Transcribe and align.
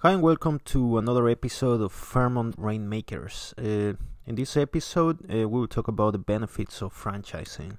Hi 0.00 0.12
and 0.12 0.20
welcome 0.20 0.60
to 0.66 0.98
another 0.98 1.26
episode 1.26 1.80
of 1.80 1.90
Fairmont 1.90 2.54
Rainmakers. 2.58 3.54
Uh, 3.56 3.94
in 4.26 4.34
this 4.34 4.54
episode, 4.54 5.24
uh, 5.24 5.48
we 5.48 5.60
will 5.60 5.66
talk 5.66 5.88
about 5.88 6.12
the 6.12 6.18
benefits 6.18 6.82
of 6.82 6.92
franchising. 6.92 7.78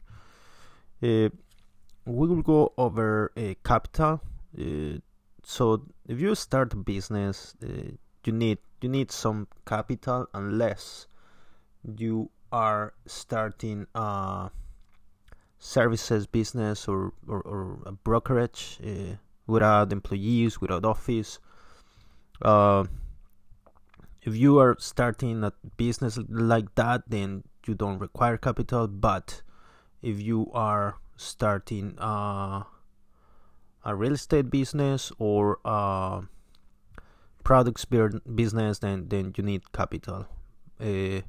Uh, 1.04 1.30
we 2.08 2.28
will 2.28 2.42
go 2.42 2.74
over 2.76 3.32
uh, 3.38 3.54
capital. 3.64 4.20
Uh, 4.60 4.98
so, 5.44 5.84
if 6.08 6.20
you 6.20 6.34
start 6.34 6.74
a 6.74 6.77
business, 6.77 7.54
uh, 7.64 7.91
you 8.25 8.34
need 8.34 8.57
you 8.81 8.89
need 8.89 9.11
some 9.11 9.47
capital 9.68 10.25
unless 10.34 11.05
you 11.97 12.31
are 12.52 12.95
starting 13.05 13.86
a 13.93 14.49
services 15.59 16.25
business 16.25 16.88
or 16.88 17.13
or, 17.27 17.41
or 17.41 17.77
a 17.86 17.91
brokerage 17.91 18.79
without 19.45 19.93
employees, 19.93 20.59
without 20.59 20.84
office 20.84 21.38
uh, 22.42 22.86
if 24.23 24.36
you 24.36 24.59
are 24.59 24.76
starting 24.80 25.44
a 25.44 25.54
business 25.78 26.20
like 26.30 26.76
that, 26.76 27.04
then 27.08 27.44
you 27.66 27.76
don't 27.76 28.00
require 28.00 28.38
capital. 28.38 28.88
But 28.88 29.41
if 30.02 30.22
you 30.22 30.52
are 30.54 30.98
starting 31.16 31.98
uh, 32.00 32.64
a 33.86 33.95
real 33.95 34.14
estate 34.14 34.50
business 34.50 35.12
or 35.18 35.59
a 35.66 36.22
products 37.44 37.86
business, 37.86 38.80
then 38.80 39.08
then 39.08 39.34
you 39.38 39.44
need 39.44 39.72
capital. 39.72 40.28
Uh, 40.80 41.22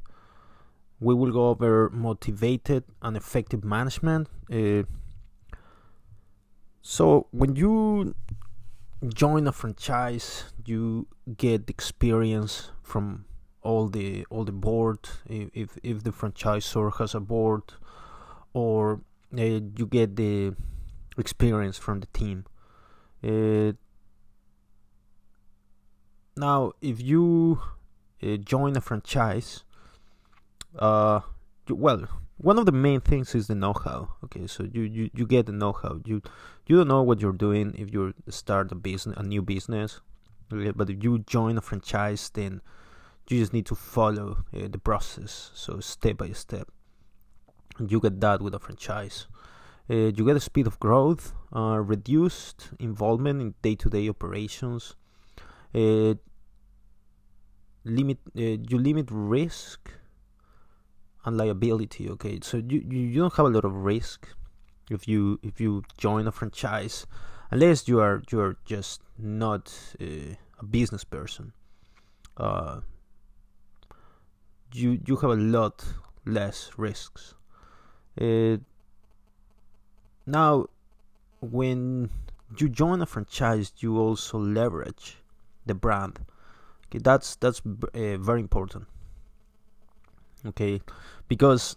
we 1.01 1.15
will 1.15 1.31
go 1.31 1.49
over 1.51 1.89
motivated 1.91 2.83
and 3.01 3.17
effective 3.17 3.65
management. 3.65 4.29
Uh, 4.53 4.83
so 6.83 7.29
when 7.31 7.55
you 7.55 8.15
join 9.07 9.47
a 9.47 9.53
franchise 9.53 10.45
you 10.65 11.07
get 11.37 11.71
experience 11.71 12.71
from 12.83 13.25
all 13.63 13.89
the 13.89 14.25
all 14.31 14.45
the 14.45 14.53
board 14.53 14.99
if 15.27 15.79
if, 15.83 16.03
the 16.03 16.11
franchisor 16.11 16.97
has 16.99 17.15
a 17.15 17.21
board 17.21 17.63
or 18.53 19.01
uh, 19.37 19.43
you 19.43 19.87
get 19.89 20.17
the 20.17 20.55
experience 21.17 21.77
from 21.77 22.01
the 22.01 22.07
team. 22.07 22.45
Uh, 23.23 23.73
now 26.37 26.73
if 26.81 27.01
you 27.01 27.61
uh, 28.23 28.37
join 28.37 28.77
a 28.77 28.81
franchise 28.81 29.65
uh 30.79 31.21
well 31.69 32.07
one 32.39 32.59
of 32.59 32.67
the 32.67 32.73
main 32.73 33.01
things 33.01 33.35
is 33.35 33.49
the 33.49 33.55
know-how 33.55 34.15
okay? 34.25 34.47
So 34.47 34.65
you, 34.65 34.83
you 34.83 35.11
you 35.13 35.27
get 35.27 35.47
the 35.47 35.53
know-how. 35.53 36.01
You 36.05 36.23
you 36.67 36.77
don't 36.77 36.89
know 36.89 37.03
what 37.03 37.21
you're 37.21 37.33
doing 37.33 37.75
if 37.77 37.93
you 37.93 38.15
start 38.29 38.73
a 38.73 38.75
business 38.75 39.17
a 39.19 39.23
new 39.23 39.43
business 39.43 40.01
okay? 40.53 40.71
but 40.71 40.89
if 40.89 41.03
you 41.03 41.19
join 41.21 41.59
a 41.59 41.61
franchise 41.61 42.31
then 42.31 42.61
you 43.29 43.39
just 43.39 43.53
need 43.53 43.67
to 43.67 43.75
follow 43.75 44.45
uh, 44.55 44.69
the 44.71 44.79
process 44.79 45.51
so 45.55 45.81
step 45.81 46.19
by 46.19 46.31
step. 46.31 46.69
You 47.79 48.01
get 48.01 48.21
that 48.21 48.41
with 48.43 48.55
a 48.55 48.59
franchise. 48.59 49.27
Uh, 49.91 50.11
you 50.17 50.25
get 50.25 50.37
a 50.37 50.41
speed 50.41 50.67
of 50.67 50.79
growth 50.81 51.33
uh, 51.55 51.79
reduced 51.79 52.71
involvement 52.79 53.41
in 53.41 53.55
day-to-day 53.63 54.09
operations. 54.09 54.97
Uh, 55.75 56.15
limit 57.85 58.19
uh, 58.37 58.57
you 58.69 58.79
limit 58.79 59.09
risk 59.11 59.91
and 61.25 61.37
liability 61.37 62.09
okay? 62.11 62.39
So 62.43 62.59
you, 62.59 62.85
you 62.89 63.21
don't 63.21 63.35
have 63.35 63.47
a 63.47 63.51
lot 63.51 63.65
of 63.65 63.75
risk 63.75 64.29
if 64.91 65.07
you 65.07 65.39
if 65.43 65.61
you 65.61 65.83
join 65.97 66.27
a 66.27 66.33
franchise 66.33 67.07
unless 67.51 67.89
you 67.89 68.01
are 68.01 68.23
you 68.31 68.41
are 68.41 68.57
just 68.65 69.03
not 69.19 69.73
uh, 70.01 70.35
a 70.59 70.65
business 70.65 71.05
person. 71.05 71.53
Uh, 72.37 72.81
you 74.73 75.01
you 75.07 75.17
have 75.17 75.31
a 75.31 75.37
lot 75.37 75.85
less 76.25 76.71
risks. 76.77 77.35
Uh, 78.21 78.57
now 80.27 80.67
when 81.41 82.11
you 82.59 82.69
join 82.69 83.01
a 83.03 83.07
franchise 83.07 83.73
you 83.79 83.99
also 83.99 84.39
leverage 84.39 85.19
the 85.67 85.75
brand. 85.75 86.19
Okay 86.87 86.99
that's 86.99 87.37
that's 87.37 87.61
uh, 87.67 88.17
very 88.17 88.41
important. 88.41 88.87
Okay 90.47 90.81
because 91.29 91.77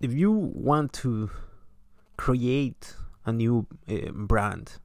if 0.00 0.12
you 0.12 0.32
want 0.32 0.92
to 0.92 1.30
create 2.16 2.96
a 3.24 3.32
new 3.32 3.66
uh, 3.88 4.10
brand 4.12 4.78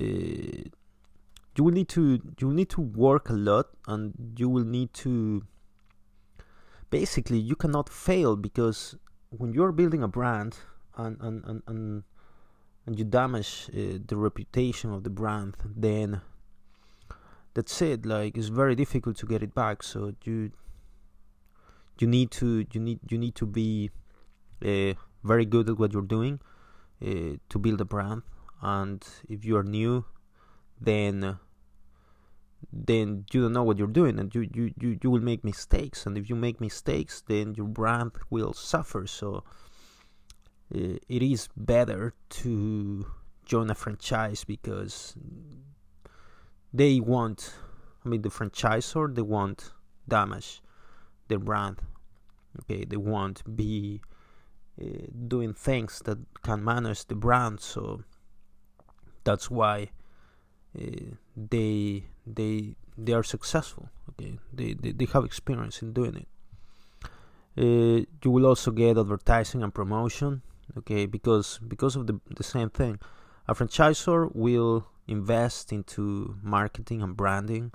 uh, 0.00 0.04
you 0.04 1.64
will 1.64 1.72
need 1.72 1.88
to 1.88 2.20
you 2.38 2.46
will 2.46 2.54
need 2.54 2.70
to 2.70 2.80
work 2.80 3.28
a 3.28 3.34
lot 3.34 3.66
and 3.86 4.12
you 4.36 4.48
will 4.48 4.64
need 4.64 4.92
to 4.94 5.42
basically 6.90 7.38
you 7.38 7.56
cannot 7.56 7.88
fail 7.88 8.36
because 8.36 8.96
when 9.30 9.52
you're 9.52 9.72
building 9.72 10.02
a 10.02 10.08
brand 10.08 10.56
and 10.96 11.16
and 11.20 11.44
and, 11.44 11.62
and, 11.66 12.02
and 12.86 12.98
you 12.98 13.04
damage 13.04 13.68
uh, 13.74 13.98
the 14.06 14.16
reputation 14.16 14.92
of 14.92 15.04
the 15.04 15.10
brand 15.10 15.56
then 15.76 16.20
that's 17.54 17.82
it. 17.82 18.06
Like 18.06 18.36
it's 18.36 18.48
very 18.48 18.74
difficult 18.74 19.16
to 19.18 19.26
get 19.26 19.42
it 19.42 19.54
back. 19.54 19.82
So 19.82 20.14
you 20.24 20.52
you 22.02 22.08
need 22.08 22.30
to 22.32 22.66
you 22.72 22.80
need 22.80 22.98
you 23.08 23.16
need 23.16 23.36
to 23.36 23.46
be 23.46 23.90
uh, 24.64 24.92
very 25.22 25.46
good 25.46 25.70
at 25.70 25.78
what 25.78 25.92
you're 25.92 26.10
doing 26.18 26.40
uh, 27.00 27.36
to 27.48 27.58
build 27.58 27.80
a 27.80 27.84
brand. 27.84 28.22
And 28.60 29.02
if 29.28 29.44
you 29.44 29.56
are 29.56 29.62
new 29.62 30.04
then 30.80 31.38
then 32.72 33.24
you 33.32 33.42
don't 33.42 33.52
know 33.52 33.62
what 33.62 33.78
you're 33.78 33.88
doing 33.88 34.18
and 34.20 34.32
you, 34.34 34.48
you, 34.54 34.72
you, 34.78 34.98
you 35.02 35.10
will 35.10 35.20
make 35.20 35.42
mistakes. 35.44 36.06
And 36.06 36.16
if 36.16 36.28
you 36.28 36.36
make 36.36 36.60
mistakes 36.60 37.22
then 37.26 37.54
your 37.54 37.66
brand 37.66 38.12
will 38.30 38.52
suffer. 38.52 39.06
So 39.06 39.44
uh, 40.74 40.96
it 41.08 41.22
is 41.22 41.48
better 41.56 42.14
to 42.42 43.06
join 43.44 43.70
a 43.70 43.74
franchise 43.74 44.44
because 44.44 45.14
they 46.72 47.00
want 47.00 47.52
i 48.04 48.08
mean 48.08 48.22
the 48.22 48.30
franchisor 48.30 49.12
they 49.14 49.20
want 49.20 49.72
damage 50.08 50.62
their 51.28 51.38
brand. 51.38 51.78
Okay, 52.60 52.84
they 52.84 52.96
won't 52.96 53.42
be 53.56 54.00
uh, 54.80 55.06
doing 55.28 55.54
things 55.54 56.02
that 56.04 56.18
can 56.42 56.62
manage 56.64 57.06
the 57.06 57.14
brand. 57.14 57.60
So 57.60 58.02
that's 59.24 59.50
why 59.50 59.90
uh, 60.78 61.14
they 61.36 62.04
they 62.26 62.76
they 62.96 63.12
are 63.12 63.22
successful. 63.22 63.88
Okay, 64.10 64.38
they, 64.52 64.74
they 64.74 64.92
they 64.92 65.06
have 65.12 65.24
experience 65.24 65.82
in 65.82 65.92
doing 65.92 66.16
it. 66.16 66.28
Uh, 67.54 68.06
you 68.22 68.30
will 68.30 68.46
also 68.46 68.70
get 68.70 68.96
advertising 68.98 69.62
and 69.62 69.74
promotion. 69.74 70.42
Okay, 70.78 71.06
because 71.06 71.58
because 71.68 71.96
of 71.96 72.06
the 72.06 72.20
the 72.34 72.44
same 72.44 72.70
thing, 72.70 72.98
a 73.48 73.54
franchisor 73.54 74.34
will 74.34 74.86
invest 75.06 75.72
into 75.72 76.36
marketing 76.42 77.02
and 77.02 77.16
branding, 77.16 77.72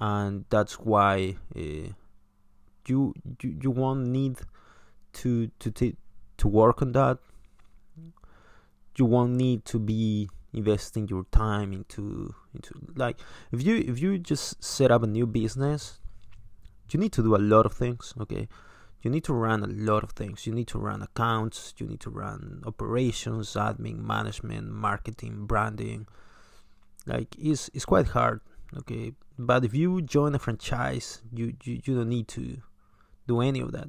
and 0.00 0.44
that's 0.50 0.80
why 0.80 1.36
uh, 1.56 1.92
you 2.88 3.14
you, 3.42 3.56
you 3.62 3.70
won't 3.70 4.06
need 4.06 4.38
to 5.14 5.48
to 5.58 5.70
t- 5.70 5.96
to 6.38 6.48
work 6.48 6.82
on 6.82 6.92
that. 6.92 7.18
You 8.96 9.04
won't 9.04 9.32
need 9.36 9.64
to 9.66 9.78
be 9.78 10.28
investing 10.52 11.06
your 11.08 11.24
time 11.30 11.72
into 11.72 12.34
into 12.54 12.74
like 12.96 13.18
if 13.52 13.62
you 13.62 13.76
if 13.76 14.00
you 14.00 14.18
just 14.18 14.62
set 14.64 14.90
up 14.90 15.02
a 15.02 15.06
new 15.06 15.26
business 15.26 16.00
you 16.90 16.98
need 16.98 17.12
to 17.12 17.22
do 17.22 17.36
a 17.36 17.38
lot 17.38 17.66
of 17.66 17.72
things 17.72 18.14
okay? 18.20 18.48
You 19.02 19.10
need 19.10 19.24
to 19.24 19.32
run 19.32 19.62
a 19.62 19.66
lot 19.68 20.02
of 20.02 20.10
things. 20.10 20.44
You 20.44 20.52
need 20.52 20.66
to 20.68 20.78
run 20.78 21.02
accounts. 21.02 21.72
You 21.78 21.86
need 21.86 22.00
to 22.00 22.10
run 22.10 22.62
operations 22.66 23.54
admin 23.54 23.98
management 23.98 24.72
marketing 24.72 25.46
branding. 25.46 26.08
Like 27.06 27.28
it's 27.38 27.70
it's 27.74 27.84
quite 27.84 28.08
hard 28.08 28.40
okay? 28.76 29.12
But 29.38 29.64
if 29.64 29.74
you 29.74 30.02
join 30.02 30.34
a 30.34 30.38
franchise 30.38 31.22
you 31.32 31.54
you, 31.62 31.80
you 31.84 31.94
don't 31.94 32.08
need 32.08 32.28
to 32.28 32.58
do 33.28 33.40
any 33.40 33.60
of 33.60 33.70
that. 33.72 33.88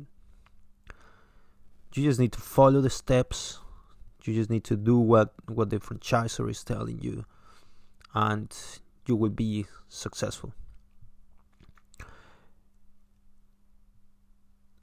You 1.95 2.03
just 2.03 2.19
need 2.19 2.33
to 2.33 2.39
follow 2.39 2.81
the 2.81 2.89
steps. 2.89 3.59
You 4.24 4.33
just 4.36 4.50
need 4.50 4.63
to 4.65 4.75
do 4.75 5.00
what 5.00 5.33
what 5.47 5.71
the 5.71 5.80
franchisor 5.80 6.50
is 6.50 6.63
telling 6.63 7.01
you, 7.01 7.25
and 8.13 8.56
you 9.07 9.15
will 9.15 9.31
be 9.31 9.65
successful. 9.88 10.53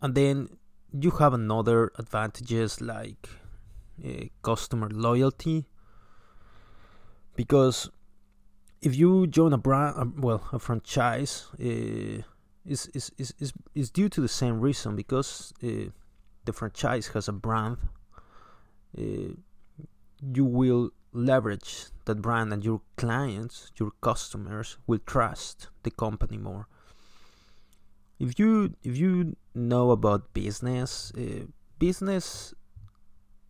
And 0.02 0.14
then 0.14 0.48
you 0.92 1.10
have 1.12 1.32
another 1.32 1.92
advantages 1.98 2.80
like 2.80 3.28
uh, 4.04 4.26
customer 4.42 4.88
loyalty 4.90 5.66
because 7.34 7.90
if 8.82 8.96
you 8.96 9.26
join 9.26 9.52
a 9.52 9.58
brand, 9.58 9.96
uh, 9.96 10.06
well, 10.18 10.42
a 10.52 10.58
franchise, 10.58 11.46
uh, 11.60 12.22
is 12.66 12.86
is, 12.88 13.10
is, 13.18 13.34
is, 13.38 13.52
is 13.74 13.90
due 13.90 14.08
to 14.08 14.20
the 14.20 14.28
same 14.28 14.60
reason 14.60 14.96
because 14.96 15.52
uh, 15.62 15.90
the 16.44 16.52
franchise 16.52 17.08
has 17.08 17.28
a 17.28 17.32
brand 17.32 17.78
uh, 18.98 19.34
you 20.34 20.44
will 20.44 20.90
leverage 21.12 21.86
that 22.04 22.22
brand 22.22 22.52
and 22.52 22.64
your 22.64 22.80
clients, 22.96 23.70
your 23.78 23.90
customers 24.00 24.78
will 24.86 25.00
trust 25.06 25.68
the 25.82 25.90
company 25.90 26.36
more. 26.36 26.68
If 28.18 28.38
you 28.38 28.74
if 28.82 28.96
you 28.96 29.36
know 29.54 29.90
about 29.90 30.32
business, 30.32 31.12
uh, 31.18 31.46
business 31.78 32.54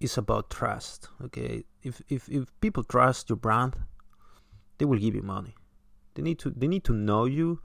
is 0.01 0.19
about 0.19 0.51
trust. 0.51 1.09
Okay, 1.23 1.65
if 1.83 2.03
if 2.09 2.29
if 2.29 2.45
people 2.61 2.83
trust 2.83 3.31
your 3.31 3.37
brand, 3.37 3.77
they 4.79 4.85
will 4.85 4.99
give 4.99 5.15
you 5.15 5.23
money. 5.23 5.55
They 6.15 6.23
need 6.23 6.39
to 6.41 6.51
they 6.51 6.67
need 6.67 6.85
to 6.85 6.93
know 6.93 7.27
you. 7.27 7.61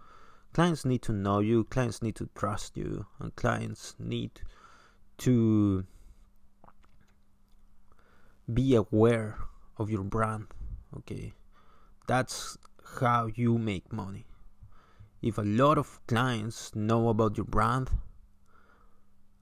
Clients 0.54 0.84
need 0.84 1.02
to 1.04 1.14
know 1.14 1.40
you. 1.40 1.64
Clients 1.64 2.02
need 2.02 2.16
to 2.16 2.30
trust 2.36 2.76
you, 2.76 3.06
and 3.20 3.36
clients 3.36 3.96
need 3.98 4.42
to 5.20 5.86
be 8.52 8.76
aware 8.76 9.38
of 9.78 9.90
your 9.90 10.04
brand. 10.04 10.48
Okay, 10.98 11.34
that's 12.08 12.58
how 12.98 13.30
you 13.34 13.58
make 13.58 13.94
money. 13.94 14.26
If 15.22 15.38
a 15.38 15.44
lot 15.44 15.78
of 15.78 16.00
clients 16.08 16.76
know 16.76 17.10
about 17.10 17.38
your 17.38 17.46
brand, 17.46 17.92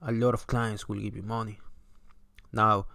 a 0.00 0.12
lot 0.12 0.34
of 0.34 0.46
clients 0.46 0.88
will 0.88 1.00
give 1.00 1.16
you 1.16 1.22
money. 1.22 1.58
Now, 2.52 2.86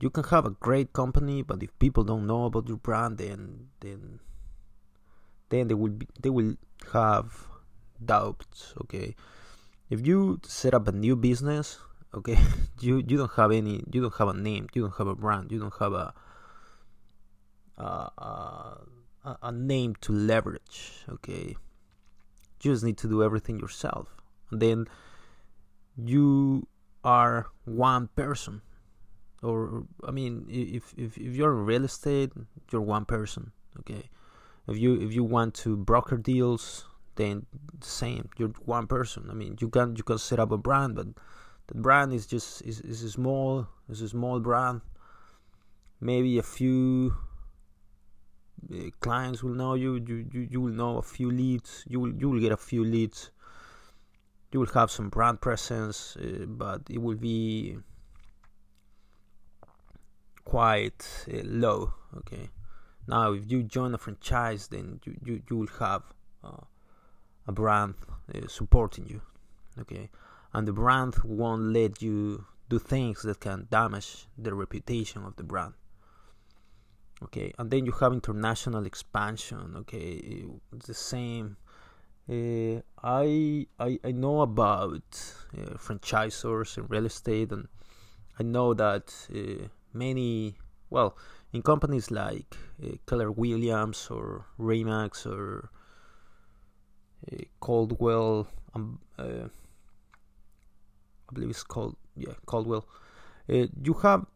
you 0.00 0.10
can 0.10 0.24
have 0.24 0.46
a 0.46 0.50
great 0.50 0.92
company, 0.92 1.42
but 1.42 1.62
if 1.62 1.76
people 1.78 2.04
don't 2.04 2.26
know 2.26 2.44
about 2.44 2.68
your 2.68 2.76
brand, 2.76 3.18
then 3.18 3.68
then 3.80 4.20
then 5.50 5.68
they 5.68 5.74
will 5.74 5.92
be, 5.92 6.06
they 6.20 6.30
will 6.30 6.54
have 6.92 7.46
doubts. 8.04 8.74
Okay, 8.82 9.14
if 9.90 10.06
you 10.06 10.40
set 10.44 10.74
up 10.74 10.88
a 10.88 10.92
new 10.92 11.16
business, 11.16 11.78
okay, 12.14 12.38
you 12.80 13.02
you 13.06 13.16
don't 13.16 13.32
have 13.32 13.52
any, 13.52 13.84
you 13.90 14.00
don't 14.00 14.14
have 14.14 14.28
a 14.28 14.34
name, 14.34 14.68
you 14.74 14.82
don't 14.82 14.96
have 14.96 15.06
a 15.08 15.14
brand, 15.14 15.52
you 15.52 15.58
don't 15.58 15.74
have 15.78 15.92
a 15.92 16.14
a, 17.78 18.78
a 19.42 19.52
name 19.52 19.94
to 20.00 20.12
leverage. 20.12 21.04
Okay, 21.08 21.56
you 22.62 22.72
just 22.72 22.84
need 22.84 22.98
to 22.98 23.08
do 23.08 23.22
everything 23.22 23.58
yourself, 23.58 24.08
and 24.50 24.60
then 24.60 24.86
you 25.96 26.66
are 27.04 27.46
one 27.64 28.08
person 28.14 28.60
or 29.42 29.84
i 30.06 30.10
mean 30.10 30.46
if, 30.48 30.92
if 30.96 31.16
if 31.16 31.34
you're 31.34 31.52
in 31.52 31.64
real 31.64 31.84
estate 31.84 32.32
you're 32.70 32.80
one 32.80 33.04
person 33.04 33.52
okay 33.78 34.08
if 34.68 34.76
you 34.78 35.00
if 35.00 35.14
you 35.14 35.24
want 35.24 35.54
to 35.54 35.76
broker 35.76 36.16
deals 36.16 36.84
then 37.16 37.46
the 37.80 37.86
same. 37.86 38.28
You're 38.38 38.54
one 38.64 38.86
person. 38.86 39.28
I 39.30 39.34
mean 39.34 39.56
you 39.60 39.68
can 39.68 39.96
you 39.96 40.04
can 40.04 40.18
set 40.18 40.38
up 40.38 40.52
a 40.52 40.58
brand 40.58 40.94
but 40.94 41.06
the 41.68 41.74
brand 41.74 42.12
is 42.12 42.26
just 42.26 42.62
is, 42.62 42.80
is 42.80 43.02
a 43.02 43.10
small 43.10 43.66
is 43.88 44.02
a 44.02 44.08
small 44.08 44.40
brand. 44.40 44.80
Maybe 46.00 46.38
a 46.38 46.42
few 46.42 47.14
uh, 48.72 48.90
clients 49.00 49.42
will 49.42 49.54
know 49.54 49.74
you. 49.74 49.96
You, 50.06 50.26
you 50.32 50.48
you 50.50 50.60
will 50.60 50.72
know 50.72 50.98
a 50.98 51.02
few 51.02 51.30
leads. 51.30 51.84
You 51.88 52.00
will 52.00 52.14
you 52.14 52.28
will 52.28 52.40
get 52.40 52.52
a 52.52 52.56
few 52.56 52.84
leads. 52.84 53.30
You 54.52 54.60
will 54.60 54.72
have 54.74 54.90
some 54.90 55.10
brand 55.10 55.40
presence, 55.40 56.16
uh, 56.16 56.46
but 56.46 56.82
it 56.88 57.02
will 57.02 57.16
be 57.16 57.76
quite 60.44 61.26
uh, 61.30 61.40
low. 61.44 61.92
Okay. 62.16 62.48
Now, 63.08 63.32
if 63.32 63.50
you 63.50 63.62
join 63.62 63.94
a 63.94 63.98
franchise, 63.98 64.68
then 64.68 65.00
you 65.04 65.16
you, 65.24 65.42
you 65.48 65.56
will 65.56 65.74
have 65.80 66.02
uh, 66.44 66.64
a 67.46 67.52
brand 67.52 67.94
uh, 68.32 68.46
supporting 68.46 69.06
you. 69.08 69.22
Okay, 69.80 70.10
and 70.52 70.68
the 70.68 70.72
brand 70.72 71.14
won't 71.24 71.72
let 71.72 72.02
you 72.02 72.44
do 72.68 72.78
things 72.78 73.22
that 73.22 73.40
can 73.40 73.66
damage 73.70 74.28
the 74.36 74.54
reputation 74.54 75.24
of 75.24 75.34
the 75.36 75.42
brand. 75.42 75.74
Okay, 77.22 77.52
and 77.58 77.70
then 77.70 77.86
you 77.86 77.92
have 77.92 78.12
international 78.12 78.84
expansion. 78.86 79.74
Okay, 79.76 80.22
it's 80.72 80.86
the 80.86 80.94
same 80.94 81.56
uh, 82.30 82.82
I, 83.02 83.66
I 83.80 83.98
I 84.04 84.12
know 84.12 84.42
about 84.42 85.02
uh, 85.56 85.78
franchisors 85.78 86.76
in 86.76 86.86
real 86.86 87.06
estate, 87.06 87.52
and 87.52 87.68
I 88.38 88.42
know 88.42 88.74
that 88.74 89.14
uh, 89.34 89.68
many 89.94 90.58
well 90.90 91.16
in 91.52 91.62
companies 91.62 92.10
like 92.10 92.56
uh, 92.82 92.96
Keller 93.06 93.30
Williams 93.30 94.08
or 94.10 94.44
Remax 94.58 95.26
or 95.26 95.70
uh, 97.32 97.36
Coldwell, 97.60 98.46
um, 98.74 99.00
uh, 99.18 99.48
I 101.28 101.32
believe 101.32 101.50
it's 101.50 101.62
called 101.62 101.96
yeah 102.16 102.34
Coldwell. 102.46 102.86
you 103.46 103.94
have 104.02 104.26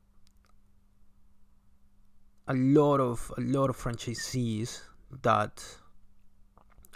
a 2.49 2.55
lot 2.55 3.01
of 3.01 3.33
a 3.37 3.41
lot 3.41 3.71
of 3.71 3.77
franchisees 3.77 4.81
that 5.23 5.63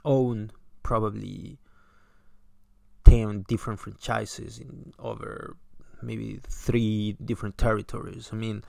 own 0.05 0.51
probably 0.83 1.59
10 3.05 3.45
different 3.49 3.79
franchises 3.81 4.59
in 4.59 4.93
over 4.99 5.57
maybe 6.03 6.41
three 6.49 7.17
different 7.25 7.57
territories. 7.59 8.31
I 8.33 8.37
mean, 8.37 8.62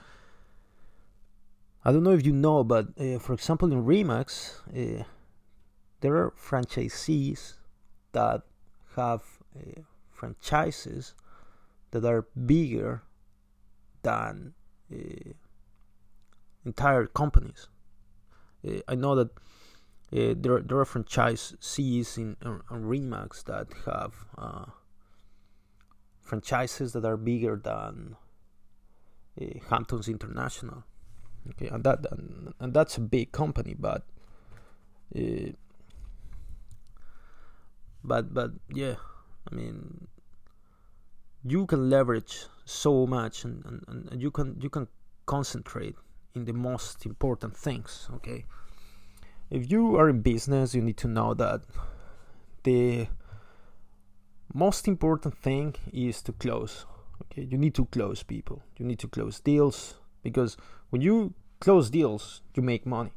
I 1.87 1.93
don't 1.93 2.03
know 2.03 2.11
if 2.11 2.25
you 2.25 2.33
know, 2.33 2.65
but 2.65 2.87
uh, 2.99 3.17
for 3.17 3.31
example, 3.31 3.71
in 3.71 3.85
Remax, 3.85 4.59
uh, 4.75 5.05
there 6.01 6.17
are 6.17 6.31
franchisees 6.31 7.53
that 8.11 8.41
have 8.97 9.23
uh, 9.55 9.83
franchises 10.11 11.15
that 11.91 12.03
are 12.03 12.27
bigger 12.45 13.03
than 14.01 14.53
uh, 14.91 15.31
entire 16.65 17.05
companies. 17.05 17.69
Uh, 18.67 18.79
I 18.89 18.95
know 18.95 19.15
that 19.15 19.29
uh, 19.31 20.35
there, 20.35 20.59
there 20.59 20.79
are 20.79 20.85
franchisees 20.85 22.17
in, 22.17 22.35
in, 22.41 22.59
Remax 22.69 23.45
that 23.45 23.67
have 23.85 24.27
franchises 26.21 26.91
that 26.91 27.05
are 27.05 27.15
bigger 27.15 27.55
than 27.55 28.17
Hamptons 29.69 30.09
International. 30.09 30.83
Okay, 31.51 31.67
and 31.67 31.83
that 31.83 32.05
and, 32.11 32.53
and 32.59 32.73
that's 32.73 32.97
a 32.97 33.01
big 33.01 33.31
company, 33.31 33.75
but 33.77 34.03
uh, 35.15 35.51
but 38.03 38.33
but 38.33 38.51
yeah, 38.73 38.95
I 39.51 39.55
mean, 39.55 40.07
you 41.43 41.65
can 41.65 41.89
leverage 41.89 42.45
so 42.65 43.07
much, 43.07 43.45
and, 43.45 43.63
and, 43.87 44.09
and 44.11 44.21
you 44.21 44.31
can 44.31 44.59
you 44.61 44.69
can 44.69 44.87
concentrate 45.25 45.95
in 46.35 46.45
the 46.45 46.53
most 46.53 47.05
important 47.05 47.55
things. 47.55 48.09
Okay 48.15 48.45
if 49.49 49.71
you 49.71 49.95
are 49.95 50.09
in 50.09 50.21
business, 50.21 50.75
you 50.75 50.81
need 50.81 50.97
to 50.97 51.07
know 51.07 51.33
that 51.33 51.61
the 52.63 53.07
most 54.53 54.87
important 54.87 55.37
thing 55.37 55.75
is 55.93 56.21
to 56.23 56.33
close. 56.33 56.85
Okay, 57.23 57.43
you 57.43 57.57
need 57.57 57.73
to 57.75 57.85
close 57.85 58.23
people. 58.23 58.61
You 58.77 58.85
need 58.85 58.99
to 58.99 59.07
close 59.07 59.39
deals 59.39 59.95
because 60.21 60.57
when 60.89 61.01
you 61.01 61.33
close 61.59 61.89
deals, 61.89 62.41
you 62.55 62.63
make 62.63 62.85
money. 62.85 63.13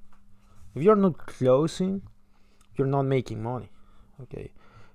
If 0.74 0.82
you're 0.82 0.96
not 0.96 1.26
closing, 1.26 2.02
you're 2.76 2.86
not 2.86 3.02
making 3.02 3.42
money. 3.42 3.70
Okay, 4.22 4.52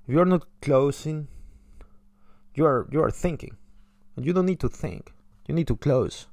if 0.07 0.13
you're 0.13 0.25
not 0.25 0.45
closing, 0.61 1.27
you 2.53 2.65
are 2.65 2.87
you 2.91 3.01
are 3.01 3.11
thinking, 3.11 3.57
and 4.15 4.25
you 4.25 4.33
don't 4.33 4.45
need 4.45 4.59
to 4.59 4.69
think. 4.69 5.13
You 5.47 5.55
need 5.55 5.67
to 5.67 5.75
close. 5.75 6.27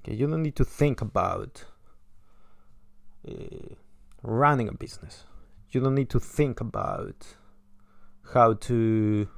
Okay, 0.00 0.14
you 0.14 0.26
don't 0.26 0.42
need 0.42 0.56
to 0.56 0.64
think 0.64 1.00
about. 1.00 1.64
Uh, 3.26 3.74
running 4.24 4.68
a 4.68 4.72
business. 4.72 5.24
You 5.70 5.80
don't 5.80 5.94
need 5.94 6.10
to 6.10 6.18
think 6.20 6.60
about 6.60 7.36
how 8.32 8.54
to 8.54 9.28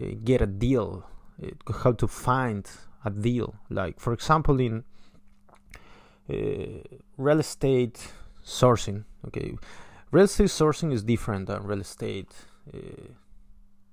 uh, 0.00 0.06
get 0.24 0.42
a 0.42 0.46
deal, 0.46 1.06
uh, 1.42 1.72
how 1.72 1.92
to 1.92 2.08
find 2.08 2.68
a 3.04 3.10
deal. 3.10 3.54
Like, 3.70 4.00
for 4.00 4.12
example, 4.12 4.60
in 4.60 4.84
real 6.28 7.40
estate 7.40 8.12
sourcing, 8.44 9.04
okay, 9.26 9.56
real 10.10 10.24
estate 10.24 10.48
sourcing 10.48 10.92
is 10.92 11.02
different 11.02 11.46
than 11.46 11.62
real 11.64 11.80
estate 11.80 12.32
uh, 12.74 12.78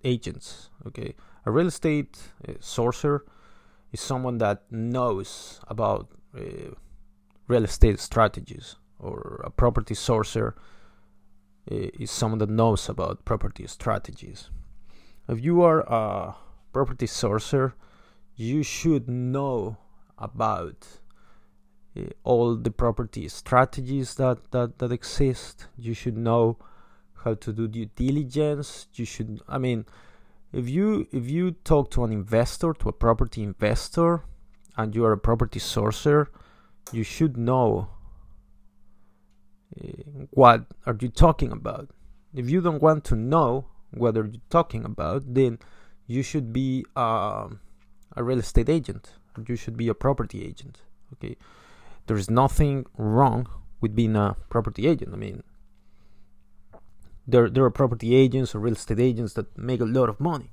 agents, 0.03 0.69
okay. 0.87 1.15
A 1.45 1.51
real 1.51 1.67
estate 1.67 2.17
uh, 2.47 2.53
sourcer 2.53 3.21
is 3.91 4.01
someone 4.01 4.39
that 4.39 4.63
knows 4.71 5.59
about 5.67 6.09
uh, 6.35 6.41
real 7.47 7.63
estate 7.63 7.99
strategies 7.99 8.75
or 8.99 9.41
a 9.43 9.49
property 9.49 9.93
sourcer 9.93 10.53
is 11.67 12.11
someone 12.11 12.39
that 12.39 12.49
knows 12.49 12.89
about 12.89 13.25
property 13.25 13.65
strategies. 13.67 14.49
If 15.27 15.43
you 15.43 15.63
are 15.63 15.79
a 15.81 16.35
property 16.71 17.07
sourcer, 17.07 17.73
you 18.35 18.63
should 18.63 19.09
know 19.09 19.77
about 20.17 20.87
all 22.23 22.55
the 22.55 22.71
property 22.71 23.27
strategies 23.29 24.15
that, 24.15 24.51
that, 24.51 24.79
that 24.79 24.91
exist. 24.91 25.67
You 25.77 25.93
should 25.93 26.17
know 26.17 26.57
how 27.23 27.35
to 27.35 27.53
do 27.53 27.67
due 27.67 27.89
diligence. 27.95 28.87
You 28.93 29.05
should, 29.05 29.41
I 29.47 29.57
mean, 29.57 29.85
if 30.53 30.69
you 30.69 31.07
if 31.11 31.29
you 31.29 31.51
talk 31.51 31.91
to 31.91 32.03
an 32.03 32.11
investor, 32.11 32.73
to 32.73 32.89
a 32.89 32.93
property 32.93 33.43
investor, 33.43 34.23
and 34.77 34.95
you 34.95 35.03
are 35.05 35.11
a 35.11 35.17
property 35.17 35.59
sourcer, 35.59 36.27
you 36.91 37.03
should 37.03 37.35
know 37.35 37.89
uh, 39.81 39.87
what 40.31 40.65
are 40.85 40.95
you 40.99 41.09
talking 41.09 41.51
about. 41.51 41.89
If 42.33 42.49
you 42.49 42.61
don't 42.61 42.81
want 42.81 43.03
to 43.05 43.15
know 43.15 43.67
what 43.91 44.17
are 44.17 44.25
you 44.25 44.39
talking 44.49 44.85
about, 44.85 45.33
then 45.33 45.59
you 46.07 46.21
should 46.21 46.53
be 46.53 46.85
uh, 46.95 47.47
a 48.15 48.23
real 48.23 48.39
estate 48.39 48.69
agent. 48.69 49.13
You 49.47 49.55
should 49.55 49.75
be 49.75 49.87
a 49.89 49.93
property 49.93 50.45
agent. 50.45 50.81
Okay, 51.13 51.37
there 52.07 52.17
is 52.17 52.29
nothing 52.29 52.85
wrong 52.97 53.47
with 53.81 53.95
being 53.95 54.15
a 54.15 54.35
property 54.49 54.87
agent. 54.87 55.13
I 55.13 55.17
mean, 55.17 55.43
there 57.27 57.49
there 57.49 57.63
are 57.63 57.71
property 57.71 58.15
agents 58.15 58.53
or 58.53 58.59
real 58.59 58.73
estate 58.73 58.99
agents 58.99 59.33
that 59.33 59.57
make 59.57 59.81
a 59.81 59.85
lot 59.85 60.09
of 60.09 60.19
money, 60.19 60.51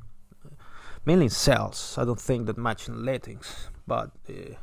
mainly 1.04 1.26
in 1.26 1.30
sales. 1.30 1.96
I 1.98 2.04
don't 2.04 2.20
think 2.20 2.46
that 2.46 2.56
much 2.56 2.88
in 2.88 3.04
lettings, 3.04 3.68
but 3.86 4.10
uh, 4.28 4.54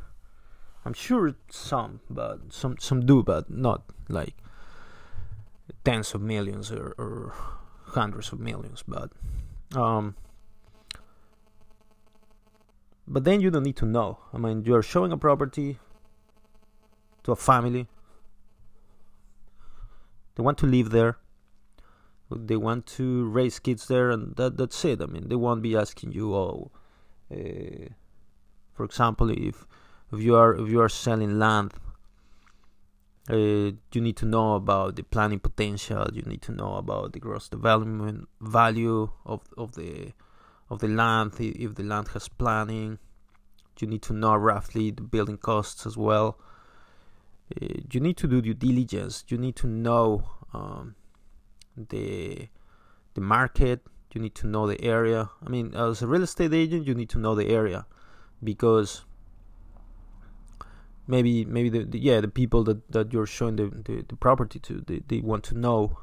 I'm 0.85 0.93
sure 0.93 1.35
some, 1.49 2.01
but 2.09 2.51
some 2.51 2.77
some 2.79 3.05
do, 3.05 3.23
but 3.23 3.49
not 3.49 3.83
like 4.07 4.35
tens 5.83 6.13
of 6.15 6.21
millions 6.21 6.71
or, 6.71 6.95
or 6.97 7.33
hundreds 7.85 8.33
of 8.33 8.39
millions. 8.39 8.83
But 8.87 9.11
um, 9.75 10.15
but 13.07 13.23
then 13.23 13.41
you 13.41 13.51
don't 13.51 13.63
need 13.63 13.77
to 13.77 13.85
know. 13.85 14.19
I 14.33 14.37
mean, 14.37 14.63
you 14.65 14.75
are 14.75 14.83
showing 14.83 15.11
a 15.11 15.17
property 15.17 15.77
to 17.29 17.33
a 17.33 17.35
family. 17.35 17.87
They 20.35 20.43
want 20.43 20.57
to 20.59 20.65
live 20.65 20.89
there 20.89 21.17
they 22.31 22.57
want 22.57 22.85
to 22.85 23.27
raise 23.29 23.59
kids 23.59 23.87
there, 23.87 24.11
and 24.11 24.35
that 24.35 24.57
that's 24.57 24.85
it. 24.85 25.01
I 25.01 25.05
mean, 25.05 25.29
they 25.29 25.35
won't 25.35 25.61
be 25.61 25.75
asking 25.75 26.11
you, 26.11 26.35
oh, 26.35 26.71
uh, 27.31 27.89
for 28.73 28.83
example, 28.83 29.29
if 29.31 29.65
if 30.11 30.21
you 30.21 30.35
are 30.35 30.53
if 30.55 30.69
you 30.69 30.79
are 30.81 30.89
selling 30.89 31.39
land, 31.39 31.73
uh, 33.29 33.35
you 33.35 34.01
need 34.01 34.17
to 34.17 34.25
know 34.25 34.55
about 34.55 34.95
the 34.95 35.03
planning 35.03 35.39
potential. 35.39 36.07
You 36.13 36.21
need 36.23 36.41
to 36.43 36.51
know 36.51 36.75
about 36.75 37.13
the 37.13 37.19
gross 37.19 37.49
development 37.49 38.27
value 38.39 39.09
of 39.25 39.41
of 39.57 39.73
the 39.73 40.13
of 40.69 40.79
the 40.79 40.87
land. 40.87 41.33
If 41.39 41.75
the 41.75 41.83
land 41.83 42.09
has 42.09 42.27
planning, 42.27 42.99
you 43.79 43.87
need 43.87 44.03
to 44.03 44.13
know 44.13 44.35
roughly 44.35 44.91
the 44.91 45.01
building 45.01 45.37
costs 45.37 45.87
as 45.87 45.97
well. 45.97 46.37
Uh, 47.55 47.67
you 47.91 47.99
need 47.99 48.17
to 48.17 48.27
do 48.27 48.41
due 48.41 48.53
diligence. 48.53 49.23
You 49.27 49.37
need 49.37 49.55
to 49.57 49.67
know. 49.67 50.23
Um, 50.53 50.95
the 51.87 52.49
the 53.13 53.21
market 53.21 53.81
you 54.13 54.21
need 54.21 54.35
to 54.35 54.47
know 54.47 54.67
the 54.67 54.81
area 54.83 55.29
i 55.45 55.49
mean 55.49 55.73
as 55.73 56.01
a 56.01 56.07
real 56.07 56.23
estate 56.23 56.53
agent 56.53 56.85
you 56.85 56.93
need 56.93 57.09
to 57.09 57.17
know 57.17 57.35
the 57.35 57.47
area 57.47 57.85
because 58.43 59.05
maybe 61.07 61.45
maybe 61.45 61.69
the, 61.69 61.83
the 61.85 61.99
yeah 61.99 62.19
the 62.19 62.27
people 62.27 62.63
that, 62.63 62.91
that 62.91 63.13
you're 63.13 63.25
showing 63.25 63.55
the, 63.55 63.67
the, 63.85 64.05
the 64.09 64.15
property 64.15 64.59
to 64.59 64.83
they, 64.87 65.01
they 65.07 65.19
want 65.21 65.43
to 65.43 65.57
know 65.57 65.99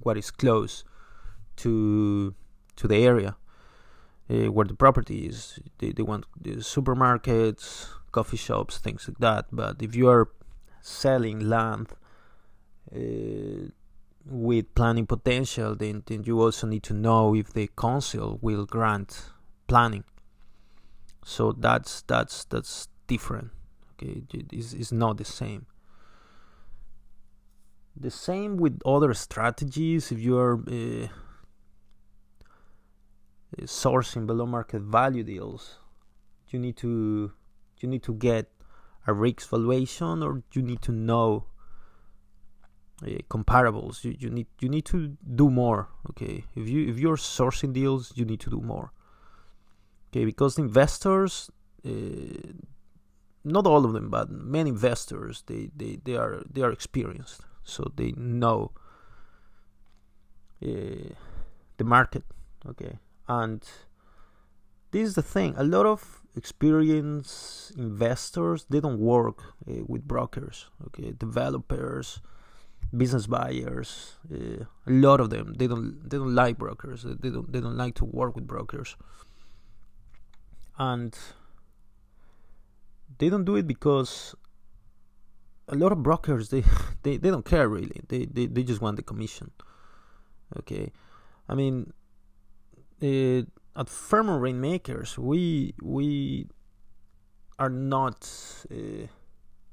what 0.00 0.16
is 0.16 0.30
close 0.30 0.84
to 1.56 2.34
to 2.76 2.88
the 2.88 2.96
area 2.96 3.36
uh, 4.30 4.50
where 4.50 4.66
the 4.66 4.74
property 4.74 5.26
is 5.26 5.58
they, 5.78 5.90
they 5.90 6.02
want 6.02 6.24
the 6.40 6.56
supermarkets 6.56 7.88
coffee 8.12 8.36
shops 8.36 8.78
things 8.78 9.06
like 9.08 9.18
that 9.18 9.46
but 9.52 9.82
if 9.82 9.94
you 9.94 10.08
are 10.08 10.28
selling 10.80 11.40
land 11.40 11.88
uh, 12.94 13.68
with 14.24 14.74
planning 14.74 15.06
potential, 15.06 15.74
then, 15.74 16.02
then 16.06 16.22
you 16.24 16.40
also 16.40 16.66
need 16.66 16.82
to 16.84 16.94
know 16.94 17.34
if 17.34 17.52
the 17.52 17.68
council 17.78 18.38
will 18.42 18.66
grant 18.66 19.30
planning. 19.66 20.04
So 21.24 21.52
that's 21.52 22.02
that's 22.02 22.44
that's 22.44 22.88
different. 23.06 23.50
Okay, 23.92 24.22
it's, 24.50 24.72
it's 24.72 24.92
not 24.92 25.18
the 25.18 25.24
same. 25.24 25.66
The 27.94 28.10
same 28.10 28.56
with 28.56 28.80
other 28.86 29.12
strategies. 29.12 30.12
If 30.12 30.20
you 30.20 30.38
are 30.38 30.54
uh, 30.54 31.08
sourcing 33.62 34.26
below 34.26 34.46
market 34.46 34.82
value 34.82 35.24
deals, 35.24 35.78
you 36.48 36.58
need 36.58 36.76
to 36.78 37.32
you 37.80 37.88
need 37.88 38.02
to 38.04 38.14
get 38.14 38.50
a 39.08 39.12
risk 39.12 39.48
valuation, 39.48 40.22
or 40.22 40.42
you 40.52 40.62
need 40.62 40.82
to 40.82 40.92
know 40.92 41.46
uh, 43.02 43.06
comparables. 43.30 44.04
You, 44.04 44.14
you 44.18 44.30
need 44.30 44.48
you 44.60 44.68
need 44.68 44.84
to 44.86 45.16
do 45.34 45.50
more 45.50 45.88
okay? 46.10 46.44
If 46.54 46.68
you 46.68 46.88
if 46.88 46.98
you're 46.98 47.16
sourcing 47.16 47.72
deals 47.72 48.12
you 48.16 48.24
need 48.24 48.40
to 48.40 48.50
do 48.50 48.60
more 48.60 48.92
okay? 50.10 50.24
Because 50.24 50.58
investors 50.58 51.50
uh, 51.86 51.90
not 53.44 53.66
all 53.66 53.84
of 53.84 53.92
them 53.92 54.10
but 54.10 54.30
many 54.30 54.70
investors 54.70 55.44
they, 55.46 55.70
they, 55.76 56.00
they 56.04 56.16
are 56.16 56.42
they 56.50 56.62
are 56.62 56.72
experienced 56.72 57.42
so 57.62 57.92
they 57.96 58.12
know 58.16 58.72
uh, 60.62 61.14
the 61.76 61.84
market 61.84 62.24
okay? 62.66 62.98
And 63.28 63.62
this 64.90 65.08
is 65.08 65.14
the 65.14 65.22
thing. 65.22 65.54
A 65.56 65.64
lot 65.64 65.86
of 65.86 66.17
experienced 66.38 67.72
investors 67.76 68.66
they 68.70 68.80
don't 68.80 68.98
work 68.98 69.38
uh, 69.70 69.84
with 69.86 70.02
brokers 70.06 70.70
okay? 70.86 71.12
Developers 71.26 72.20
business 72.96 73.26
buyers 73.26 74.14
uh, 74.32 74.64
a 74.86 74.90
lot 75.04 75.20
of 75.20 75.28
them 75.30 75.54
they 75.58 75.66
don't 75.66 76.08
they 76.08 76.16
don't 76.16 76.34
like 76.34 76.56
brokers 76.56 77.02
they 77.02 77.30
don't 77.30 77.52
they 77.52 77.60
don't 77.60 77.76
like 77.76 77.94
to 77.94 78.04
work 78.04 78.34
with 78.34 78.46
brokers. 78.46 78.96
And 80.78 81.18
they 83.18 83.28
don't 83.28 83.44
do 83.44 83.56
it 83.56 83.66
because 83.66 84.34
a 85.68 85.74
lot 85.74 85.92
of 85.92 86.02
brokers 86.02 86.48
they 86.48 86.62
they, 87.02 87.16
they 87.16 87.30
don't 87.30 87.44
care 87.44 87.68
really 87.68 88.00
they, 88.08 88.24
they 88.26 88.46
they 88.46 88.62
just 88.62 88.80
want 88.80 88.96
the 88.96 89.02
commission 89.02 89.50
okay? 90.60 90.92
I 91.48 91.54
mean 91.54 91.92
uh, 93.02 93.42
at 93.78 93.88
Fairmont 93.88 94.42
Rainmakers 94.42 95.16
we 95.16 95.74
we 95.82 96.46
are 97.58 97.70
not 97.70 98.28
uh, 98.70 99.06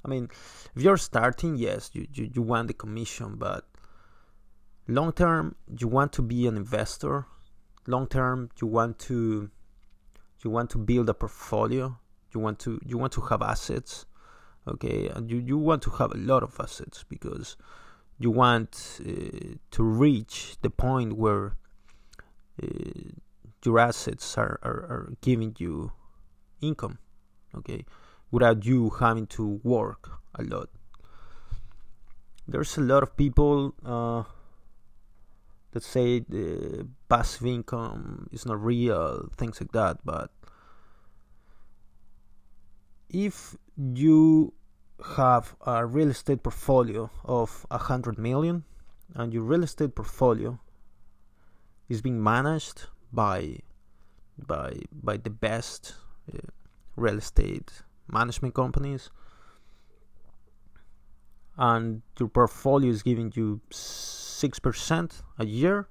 I 0.06 0.08
mean, 0.08 0.30
if 0.76 0.84
you're 0.84 0.98
starting, 0.98 1.56
yes, 1.56 1.90
you, 1.94 2.06
you, 2.14 2.30
you 2.36 2.42
want 2.44 2.68
the 2.68 2.76
commission, 2.76 3.38
but 3.38 3.66
long 4.88 5.12
term, 5.14 5.56
you 5.80 5.88
want 5.88 6.14
to 6.14 6.22
be 6.22 6.46
an 6.46 6.56
investor. 6.58 7.26
Long 7.88 8.06
term, 8.08 8.52
you 8.62 8.68
want 8.68 9.00
to 9.00 9.50
you 10.44 10.50
want 10.52 10.70
to 10.72 10.78
build 10.78 11.10
a 11.10 11.16
portfolio. 11.16 11.98
You 12.34 12.40
want 12.40 12.60
to 12.60 12.80
you 12.86 13.00
want 13.00 13.14
to 13.14 13.22
have 13.22 13.42
assets, 13.42 14.06
okay, 14.68 15.08
and 15.08 15.32
you, 15.32 15.38
you 15.38 15.58
want 15.58 15.82
to 15.84 15.90
have 15.92 16.12
a 16.12 16.18
lot 16.18 16.44
of 16.44 16.56
assets 16.60 17.04
because 17.10 17.58
you 18.20 18.30
want 18.30 19.00
uh, 19.02 19.56
to 19.72 19.84
reach 19.84 20.58
the 20.62 20.70
point 20.70 21.14
where 21.14 21.58
uh, 22.62 22.68
your 23.66 23.80
assets 23.80 24.38
are, 24.38 24.60
are, 24.64 24.80
are 24.90 25.14
giving 25.22 25.56
you 25.60 25.92
income, 26.62 27.00
okay 27.56 27.86
without 28.36 28.66
you 28.66 28.90
having 29.00 29.26
to 29.28 29.62
work 29.64 30.20
a 30.36 30.44
lot. 30.44 30.70
There's 32.48 32.78
a 32.78 32.82
lot 32.82 33.02
of 33.02 33.16
people 33.16 33.74
uh, 33.86 34.24
that 35.72 35.84
say 35.84 36.20
the 36.20 36.88
passive 37.08 37.48
income 37.48 38.28
is 38.34 38.46
not 38.46 38.62
real, 38.62 39.30
things 39.38 39.62
like 39.62 39.72
that, 39.72 40.00
but 40.04 40.32
if 43.10 43.56
you 43.78 44.54
have 45.16 45.56
a 45.66 45.86
real 45.86 46.10
estate 46.10 46.44
portfolio 46.44 47.10
of 47.24 47.66
a 47.72 47.78
hundred 47.78 48.18
million 48.18 48.66
and 49.14 49.34
your 49.34 49.44
real 49.44 49.64
estate 49.64 49.96
portfolio 49.96 50.60
is 51.88 52.02
being 52.02 52.22
managed 52.22 52.88
by 53.16 53.60
by 54.38 54.74
by 54.92 55.18
the 55.18 55.30
best 55.30 55.96
uh, 56.34 56.38
real 56.96 57.18
estate 57.18 57.72
management 58.08 58.54
companies. 58.54 59.10
And 61.58 62.02
your 62.20 62.28
portfolio 62.28 62.92
is 62.92 63.02
giving 63.02 63.32
you 63.34 63.62
6% 63.72 65.22
a 65.40 65.46
year. 65.46 65.88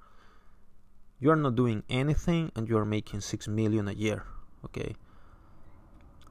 You 1.18 1.30
are 1.30 1.36
not 1.36 1.56
doing 1.56 1.82
anything 1.88 2.52
and 2.54 2.68
you 2.68 2.76
are 2.76 2.84
making 2.84 3.22
6 3.22 3.48
million 3.48 3.88
a 3.88 3.92
year 3.92 4.24
okay? 4.64 4.94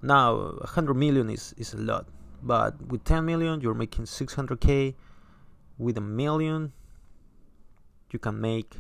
Now 0.02 0.36
100 0.36 0.94
million 0.94 1.30
is, 1.30 1.54
is 1.58 1.74
a 1.74 1.78
lot 1.78 2.06
but 2.42 2.80
with 2.88 3.04
10 3.06 3.26
million 3.26 3.62
you're 3.62 3.74
making 3.74 4.06
600k 4.06 4.96
with 5.78 5.98
a 5.98 6.02
million 6.02 6.74
you 8.12 8.20
can 8.20 8.40
make 8.40 8.76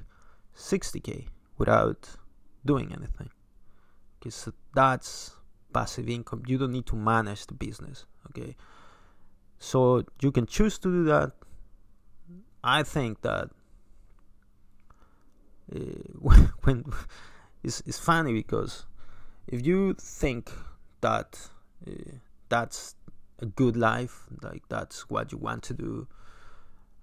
60k 0.55 1.27
without 1.57 2.09
doing 2.65 2.91
anything 2.91 3.29
okay 4.19 4.29
so 4.29 4.51
that's 4.73 5.35
passive 5.73 6.07
income. 6.07 6.43
You 6.47 6.57
don't 6.57 6.71
need 6.71 6.85
to 6.87 6.95
manage 6.95 7.47
the 7.47 7.53
business. 7.53 8.05
Okay, 8.29 8.55
so 9.59 10.05
you 10.21 10.31
can 10.31 10.45
choose 10.45 10.77
to 10.79 10.89
do 10.89 11.03
that. 11.05 11.31
I 12.63 12.83
think 12.83 13.21
that 13.21 13.49
uh, 15.75 15.79
when 16.61 16.85
it's 17.63 17.81
it's 17.85 17.99
funny 17.99 18.33
because 18.33 18.85
if 19.47 19.65
you 19.65 19.95
think 19.95 20.51
that 21.01 21.49
uh, 21.87 21.91
that's 22.49 22.95
a 23.39 23.45
good 23.45 23.75
life 23.75 24.25
like 24.41 24.63
that's 24.69 25.09
what 25.09 25.31
you 25.31 25.37
want 25.37 25.63
to 25.63 25.73
do 25.73 26.07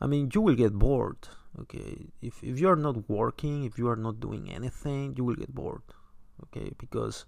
i 0.00 0.06
mean 0.06 0.30
you 0.32 0.40
will 0.40 0.54
get 0.54 0.72
bored 0.72 1.28
okay 1.58 2.06
if, 2.20 2.42
if 2.42 2.58
you're 2.58 2.76
not 2.76 3.08
working 3.08 3.64
if 3.64 3.78
you 3.78 3.88
are 3.88 3.96
not 3.96 4.20
doing 4.20 4.50
anything 4.50 5.14
you 5.16 5.24
will 5.24 5.34
get 5.34 5.54
bored. 5.54 5.82
Okay 6.42 6.72
because 6.78 7.24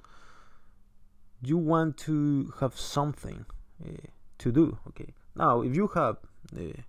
you 1.43 1.57
want 1.59 1.97
to 1.97 2.53
have 2.61 2.79
something 2.79 3.45
uh, 3.85 4.07
to 4.39 4.53
do. 4.53 4.79
Okay 4.89 5.13
now 5.35 5.63
if 5.63 5.75
you 5.75 5.89
have 5.89 6.19
uh, 6.57 6.81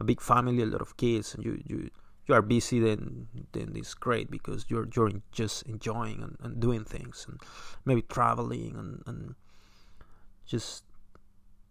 a 0.00 0.04
big 0.04 0.20
family 0.20 0.62
a 0.62 0.66
lot 0.66 0.82
of 0.82 0.96
kids 0.96 1.34
and 1.34 1.44
you 1.44 1.62
you 1.66 1.90
you 2.26 2.34
are 2.34 2.42
busy 2.42 2.78
then 2.78 3.26
then 3.52 3.72
it's 3.74 3.94
great 3.94 4.30
because 4.30 4.66
you're 4.68 4.88
you're 4.94 5.10
just 5.32 5.62
enjoying 5.64 6.22
and, 6.22 6.36
and 6.42 6.60
doing 6.60 6.84
things 6.84 7.26
and 7.28 7.40
maybe 7.84 8.02
traveling 8.02 8.76
and, 8.76 9.02
and 9.06 9.34
just 10.46 10.84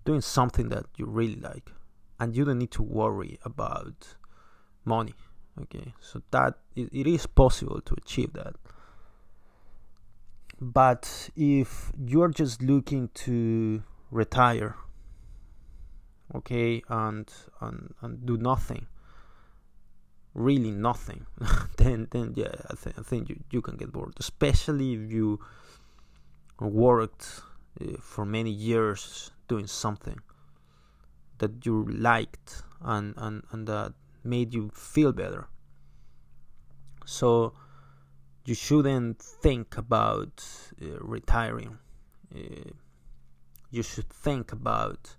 doing 0.06 0.22
something 0.22 0.70
that 0.70 0.86
you 0.98 1.06
really 1.06 1.36
like. 1.36 1.72
And 2.20 2.36
you 2.36 2.46
don't 2.46 2.60
need 2.60 2.72
to 2.72 2.84
worry 2.84 3.40
about 3.44 4.16
money. 4.86 5.14
Okay 5.62 5.94
so 6.00 6.22
that 6.32 6.56
it, 6.76 7.08
is 7.08 7.28
possible 7.28 7.82
to 7.82 7.94
achieve 7.96 8.34
that. 8.34 8.56
But 10.60 11.30
if 11.36 11.92
you're 11.98 12.30
just 12.30 12.62
looking 12.62 13.10
to 13.26 13.84
retire 14.12 14.76
okay 16.36 16.82
and 16.90 17.32
and, 17.62 17.94
and 18.02 18.26
do 18.26 18.38
nothing 18.38 18.88
really 20.34 20.72
nothing 20.72 21.26
then 21.78 22.08
then 22.12 22.34
yeah 22.36 22.54
i, 22.70 22.76
th- 22.76 22.96
I 22.98 23.02
think 23.02 23.30
you, 23.30 23.40
you 23.52 23.62
can 23.62 23.76
get 23.76 23.92
bored. 23.92 24.14
Especially 24.18 24.94
if 24.94 25.12
you 25.12 25.40
worked 26.60 27.42
uh, 27.82 27.98
for 28.00 28.26
many 28.26 28.52
years 28.52 29.32
doing 29.48 29.68
something 29.68 30.20
that 31.40 31.66
you 31.66 31.86
liked 31.86 32.62
and, 32.82 33.14
and, 33.18 33.44
and 33.52 33.68
that 33.68 33.94
made 34.24 34.54
you 34.54 34.72
feel 34.74 35.12
better. 35.12 35.48
So 37.06 37.54
you 38.46 38.56
shouldn't 38.56 39.22
think 39.22 39.78
about 39.78 40.46
uh, 40.82 41.00
retiring. 41.00 41.78
Uh, 42.34 42.72
you 43.70 43.84
should 43.84 44.10
think 44.10 44.52
about 44.52 45.16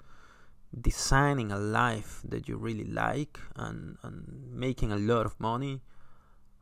designing 0.80 1.52
a 1.52 1.58
life 1.58 2.22
that 2.24 2.48
you 2.48 2.56
really 2.56 2.84
like 2.84 3.38
and, 3.56 3.98
and 4.02 4.50
making 4.50 4.90
a 4.90 4.96
lot 4.96 5.26
of 5.26 5.38
money 5.38 5.80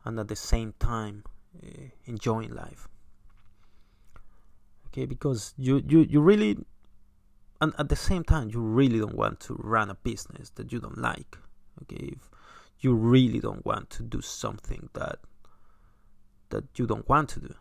and 0.05 0.19
at 0.19 0.29
the 0.29 0.37
same 0.37 0.75
time 0.79 1.23
uh, 1.63 1.69
enjoying 2.07 2.53
life 2.53 2.89
okay 4.87 5.07
because 5.07 5.55
you, 5.57 5.83
you 5.87 6.01
you 6.01 6.21
really 6.21 6.59
and 7.61 7.73
at 7.79 7.89
the 7.89 7.97
same 7.97 8.25
time 8.25 8.51
you 8.51 8.61
really 8.61 8.99
don't 8.99 9.15
want 9.15 9.39
to 9.39 9.55
run 9.63 9.91
a 9.91 9.95
business 9.95 10.51
that 10.51 10.73
you 10.73 10.81
don't 10.81 10.99
like 10.99 11.39
okay 11.83 12.11
if 12.13 12.30
you 12.81 12.95
really 12.95 13.41
don't 13.41 13.65
want 13.65 13.91
to 13.91 14.03
do 14.03 14.21
something 14.21 14.89
that 14.95 15.19
that 16.51 16.65
you 16.79 16.87
don't 16.87 17.09
want 17.09 17.29
to 17.29 17.41
do. 17.41 17.55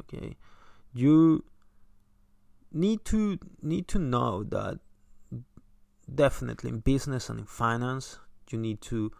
Okay? 0.00 0.36
You 0.92 1.44
need 2.72 3.04
to 3.06 3.38
need 3.62 3.88
to 3.88 3.98
know 3.98 4.44
that 4.44 4.78
definitely 6.14 6.70
in 6.70 6.80
business 6.80 7.28
and 7.30 7.40
in 7.40 7.46
finance 7.46 8.18
you 8.50 8.58
need 8.58 8.80
to 8.82 9.10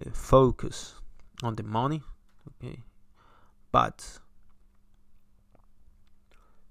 uh, 0.00 0.10
focus 0.12 0.94
on 1.42 1.54
the 1.54 1.62
money 1.62 2.02
okay? 2.48 2.78
But 3.70 4.18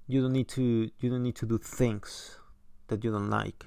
you 0.08 0.22
don't 0.22 0.34
need 0.34 0.48
to 0.50 0.90
you 1.00 1.10
don't 1.10 1.24
need 1.24 1.36
to 1.36 1.46
do 1.46 1.58
things 1.58 2.40
that 2.88 3.04
you 3.04 3.12
don't 3.12 3.30
like. 3.30 3.66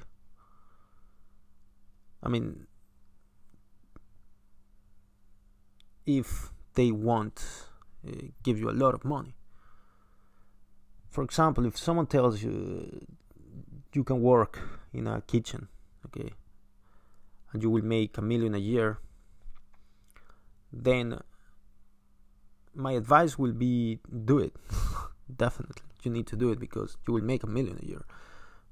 I 2.23 2.29
mean 2.29 2.67
if 6.07 6.51
they 6.75 6.91
won't 6.91 7.43
uh, 8.07 8.13
give 8.43 8.59
you 8.59 8.71
a 8.71 8.73
lot 8.73 8.95
of 8.95 9.05
money. 9.05 9.35
For 11.11 11.25
example 11.25 11.67
if 11.67 11.77
someone 11.77 12.07
tells 12.07 12.43
you 12.43 13.07
you 13.93 14.05
can 14.05 14.21
work 14.21 14.61
in 14.93 15.07
a 15.07 15.23
kitchen 15.23 15.69
okay 16.05 16.31
and 17.53 17.63
you 17.63 17.71
will 17.71 17.85
make 17.85 18.19
a 18.19 18.23
million 18.23 18.55
a 18.55 18.59
year 18.59 18.99
then 20.73 21.19
my 22.77 22.93
advice 22.93 23.39
will 23.39 23.53
be 23.53 23.99
do 24.25 24.39
it. 24.39 24.55
Definitely. 25.37 25.83
You 26.03 26.11
need 26.11 26.27
to 26.29 26.37
do 26.37 26.51
it 26.51 26.61
because 26.61 26.97
you 27.07 27.15
will 27.15 27.25
make 27.25 27.43
a 27.43 27.47
million 27.47 27.79
a 27.83 27.87
year. 27.87 28.05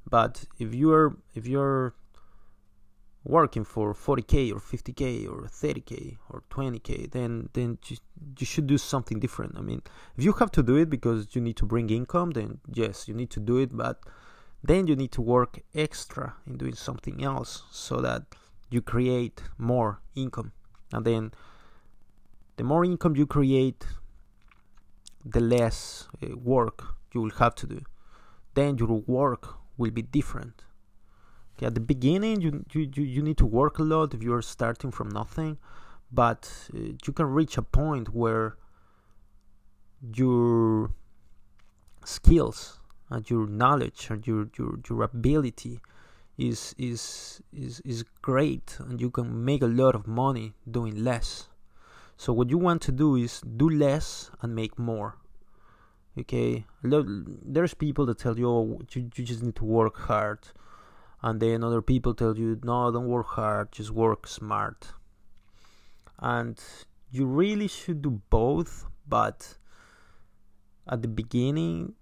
But 0.09 0.45
if 0.59 0.75
you're 0.75 1.17
if 1.35 1.47
you're 1.47 1.95
working 3.25 3.65
for 3.65 3.95
40k 3.95 4.53
or 4.53 4.61
50k 4.61 5.27
or 5.29 5.49
30k 5.49 6.19
or 6.29 6.43
20k 6.51 7.11
then 7.11 7.49
then 7.55 7.79
you, 7.87 7.97
you 8.39 8.47
should 8.47 8.67
do 8.67 8.77
something 8.77 9.19
different 9.19 9.57
i 9.57 9.63
mean 9.63 9.81
if 10.17 10.25
you 10.25 10.33
have 10.35 10.51
to 10.51 10.63
do 10.63 10.77
it 10.77 10.91
because 10.91 11.29
you 11.35 11.41
need 11.41 11.57
to 11.57 11.65
bring 11.65 11.89
income 11.89 12.33
then 12.33 12.59
yes 12.73 13.09
you 13.09 13.15
need 13.15 13.31
to 13.31 13.41
do 13.41 13.57
it 13.59 13.75
but 13.75 14.01
then 14.63 14.87
you 14.87 14.97
need 14.97 15.13
to 15.13 15.23
work 15.23 15.61
extra 15.75 16.35
in 16.47 16.57
doing 16.59 16.75
something 16.75 17.25
else 17.25 17.63
so 17.71 18.01
that 18.01 18.23
you 18.71 18.83
create 18.83 19.43
more 19.59 20.01
income 20.15 20.53
and 20.93 21.05
then 21.05 21.33
the 22.57 22.65
more 22.65 22.85
income 22.85 23.17
you 23.17 23.27
create 23.27 23.85
the 25.25 25.41
less 25.41 26.09
uh, 26.23 26.37
work 26.37 26.95
you 27.13 27.21
will 27.23 27.31
have 27.31 27.55
to 27.57 27.67
do. 27.67 27.81
Then 28.55 28.77
your 28.79 28.89
work 29.07 29.57
will 29.77 29.91
be 29.91 30.03
different. 30.03 30.65
Okay, 31.57 31.67
at 31.67 31.75
the 31.75 31.81
beginning, 31.81 32.41
you, 32.41 32.65
you, 32.73 32.91
you 33.03 33.23
need 33.23 33.39
to 33.39 33.47
work 33.47 33.79
a 33.79 33.83
lot 33.83 34.13
if 34.15 34.23
you're 34.23 34.43
starting 34.43 34.91
from 34.91 35.09
nothing, 35.09 35.59
but 36.11 36.51
uh, 36.75 36.79
you 36.79 37.13
can 37.13 37.27
reach 37.27 37.57
a 37.57 37.63
point 37.63 38.15
where 38.15 38.57
your 40.15 40.91
skills 42.05 42.81
and 43.09 43.29
your 43.31 43.47
knowledge 43.47 44.09
and 44.11 44.27
your, 44.27 44.49
your, 44.59 44.79
your 44.89 45.03
ability 45.03 45.81
is, 46.37 46.75
is, 46.77 47.41
is, 47.53 47.81
is 47.81 48.05
great 48.21 48.77
and 48.81 49.01
you 49.01 49.11
can 49.11 49.45
make 49.45 49.63
a 49.63 49.67
lot 49.67 49.95
of 49.95 50.09
money 50.09 50.55
doing 50.69 51.05
less. 51.05 51.49
So, 52.17 52.33
what 52.33 52.51
you 52.51 52.59
want 52.59 52.83
to 52.83 52.93
do 52.93 53.17
is 53.17 53.41
do 53.41 53.69
less 53.69 54.31
and 54.41 54.55
make 54.55 54.79
more 54.79 55.17
okay 56.17 56.65
there's 56.83 57.75
people 57.75 58.07
that 58.07 58.19
tell 58.19 58.39
you 58.39 58.49
oh, 58.49 58.81
you, 58.93 59.11
you 59.17 59.25
just 59.25 59.43
need 59.43 59.57
to 59.57 59.65
work 59.65 59.99
hard 59.99 60.39
and 61.25 61.41
then 61.41 61.65
other 61.65 61.83
people 61.83 62.15
tell 62.15 62.37
you 62.37 62.59
no 62.65 62.79
don't 62.93 63.09
work 63.09 63.27
hard 63.39 63.71
just 63.73 63.91
work 63.91 64.27
smart 64.27 64.93
and 66.19 66.61
you 67.11 67.27
really 67.27 67.69
should 67.69 68.01
do 68.03 68.21
both 68.31 68.87
but 69.09 69.57
at 70.87 71.03
the 71.03 71.09
beginning 71.09 71.95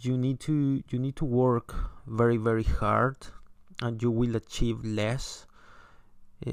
you 0.00 0.16
need 0.16 0.38
to 0.40 0.82
you 0.90 0.98
need 0.98 1.16
to 1.16 1.24
work 1.24 1.74
very 2.06 2.36
very 2.36 2.68
hard 2.80 3.16
and 3.82 4.02
you 4.02 4.10
will 4.10 4.36
achieve 4.36 4.84
less 4.84 5.46
uh, 6.46 6.52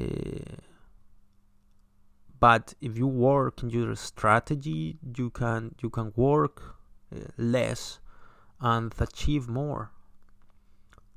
but 2.40 2.74
if 2.82 2.98
you 2.98 3.08
work 3.08 3.64
in 3.64 3.70
your 3.70 3.96
strategy 3.96 4.98
you 5.18 5.30
can 5.30 5.74
you 5.82 5.90
can 5.90 6.12
work 6.16 6.80
less 7.38 8.00
and 8.62 8.94
achieve 9.00 9.48
more. 9.48 9.92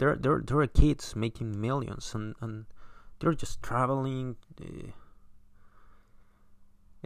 There, 0.02 0.16
there, 0.16 0.42
there 0.44 0.58
are 0.58 0.66
kids 0.66 1.14
making 1.14 1.60
millions, 1.60 2.12
and, 2.12 2.34
and 2.40 2.64
they're 3.20 3.34
just 3.34 3.62
traveling, 3.62 4.34
uh, 4.60 4.90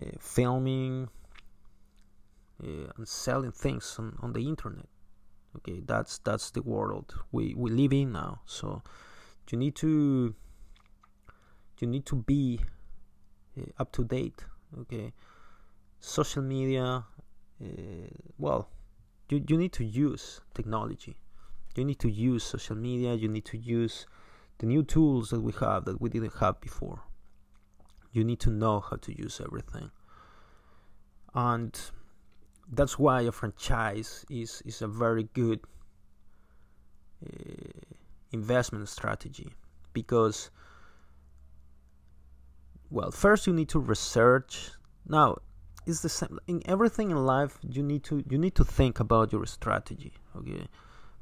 uh, 0.00 0.12
filming, 0.18 1.10
uh, 2.64 2.92
and 2.96 3.06
selling 3.06 3.52
things 3.52 3.96
on, 3.98 4.16
on 4.22 4.32
the 4.32 4.48
internet. 4.48 4.86
Okay, 5.56 5.82
that's 5.84 6.20
that's 6.20 6.50
the 6.52 6.62
world 6.62 7.14
we, 7.32 7.52
we 7.54 7.70
live 7.70 7.92
in 7.92 8.12
now. 8.12 8.40
So 8.46 8.80
you 9.50 9.58
need 9.58 9.76
to 9.76 10.34
you 11.78 11.86
need 11.86 12.06
to 12.06 12.16
be 12.16 12.60
up 13.78 13.92
to 13.92 14.04
date. 14.04 14.42
Okay, 14.80 15.12
social 16.00 16.42
media. 16.42 17.04
Well, 18.38 18.70
you, 19.28 19.44
you 19.46 19.58
need 19.58 19.74
to 19.74 19.84
use 19.84 20.40
technology 20.54 21.18
you 21.76 21.84
need 21.84 21.98
to 21.98 22.10
use 22.10 22.44
social 22.44 22.76
media 22.76 23.14
you 23.14 23.28
need 23.28 23.44
to 23.44 23.58
use 23.58 24.06
the 24.58 24.66
new 24.66 24.82
tools 24.82 25.30
that 25.30 25.40
we 25.40 25.52
have 25.60 25.84
that 25.84 26.00
we 26.00 26.08
didn't 26.08 26.34
have 26.40 26.60
before. 26.60 27.02
You 28.12 28.24
need 28.24 28.40
to 28.40 28.50
know 28.50 28.80
how 28.80 28.96
to 28.96 29.16
use 29.16 29.40
everything. 29.44 29.90
And 31.34 31.78
that's 32.72 32.98
why 32.98 33.22
a 33.22 33.32
franchise 33.32 34.24
is 34.30 34.62
is 34.64 34.80
a 34.82 34.88
very 34.88 35.24
good 35.34 35.60
uh, 37.24 37.28
investment 38.32 38.88
strategy. 38.88 39.52
Because 39.92 40.50
well 42.90 43.10
first 43.10 43.46
you 43.46 43.52
need 43.52 43.68
to 43.70 43.78
research. 43.78 44.70
Now 45.06 45.36
it's 45.84 46.00
the 46.00 46.08
same 46.08 46.38
in 46.46 46.62
everything 46.64 47.10
in 47.10 47.26
life 47.26 47.58
you 47.68 47.82
need 47.82 48.02
to 48.04 48.24
you 48.30 48.38
need 48.38 48.54
to 48.54 48.64
think 48.64 48.98
about 48.98 49.32
your 49.32 49.46
strategy 49.46 50.12
okay 50.36 50.66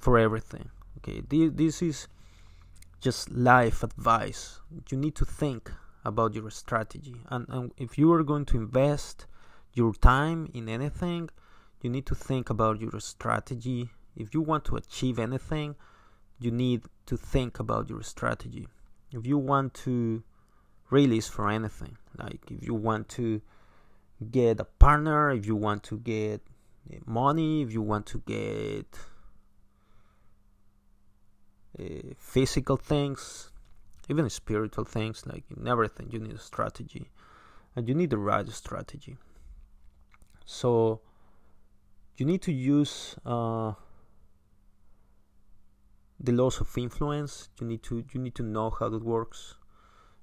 for 0.05 0.15
everything 0.27 0.67
Okay, 1.07 1.21
this 1.29 1.83
is 1.83 2.09
just 3.01 3.31
life 3.31 3.83
advice. 3.83 4.61
You 4.91 4.97
need 4.97 5.15
to 5.17 5.27
think 5.27 5.71
about 6.03 6.35
your 6.35 6.51
strategy, 6.51 7.17
and, 7.29 7.47
and 7.51 7.73
if 7.77 7.99
you 7.99 8.11
are 8.13 8.23
going 8.23 8.47
to 8.47 8.57
invest 8.57 9.27
your 9.75 9.93
time 9.93 10.49
in 10.55 10.69
anything, 10.69 11.29
you 11.83 11.91
need 11.91 12.07
to 12.07 12.15
think 12.15 12.49
about 12.49 12.81
your 12.81 12.99
strategy. 13.01 13.91
If 14.17 14.33
you 14.33 14.41
want 14.41 14.65
to 14.67 14.77
achieve 14.77 15.19
anything, 15.19 15.75
you 16.39 16.51
need 16.51 16.83
to 17.07 17.19
think 17.19 17.59
about 17.59 17.91
your 17.91 18.03
strategy. 18.03 18.67
If 19.13 19.27
you 19.27 19.37
want 19.37 19.75
to 19.85 20.23
release 20.91 21.29
for 21.29 21.51
anything, 21.51 21.99
like 22.17 22.51
if 22.51 22.67
you 22.67 22.75
want 22.75 23.11
to 23.11 23.43
get 24.31 24.61
a 24.61 24.65
partner, 24.65 25.31
if 25.33 25.45
you 25.45 25.57
want 25.57 25.83
to 25.85 25.99
get 25.99 26.41
money, 27.05 27.61
if 27.61 27.73
you 27.73 27.83
want 27.83 28.07
to 28.07 28.23
get 28.27 28.87
uh, 31.79 31.85
physical 32.19 32.77
things, 32.77 33.51
even 34.09 34.29
spiritual 34.31 34.85
things, 34.85 35.27
like 35.27 35.45
in 35.57 35.67
everything, 35.67 36.09
you 36.11 36.19
need 36.19 36.35
a 36.35 36.39
strategy, 36.39 37.11
and 37.75 37.89
you 37.89 37.95
need 37.95 38.11
the 38.11 38.19
right 38.19 38.49
strategy. 38.51 39.17
So 40.45 41.01
you 42.17 42.27
need 42.27 42.43
to 42.43 42.53
use 42.53 43.17
uh, 43.25 43.73
the 46.21 46.33
laws 46.33 46.61
of 46.61 46.77
influence. 46.79 47.49
You 47.61 47.67
need 47.67 47.83
to 47.85 48.05
you 48.13 48.21
need 48.21 48.35
to 48.37 48.43
know 48.43 48.71
how 48.71 48.89
that 48.89 49.03
works. 49.03 49.55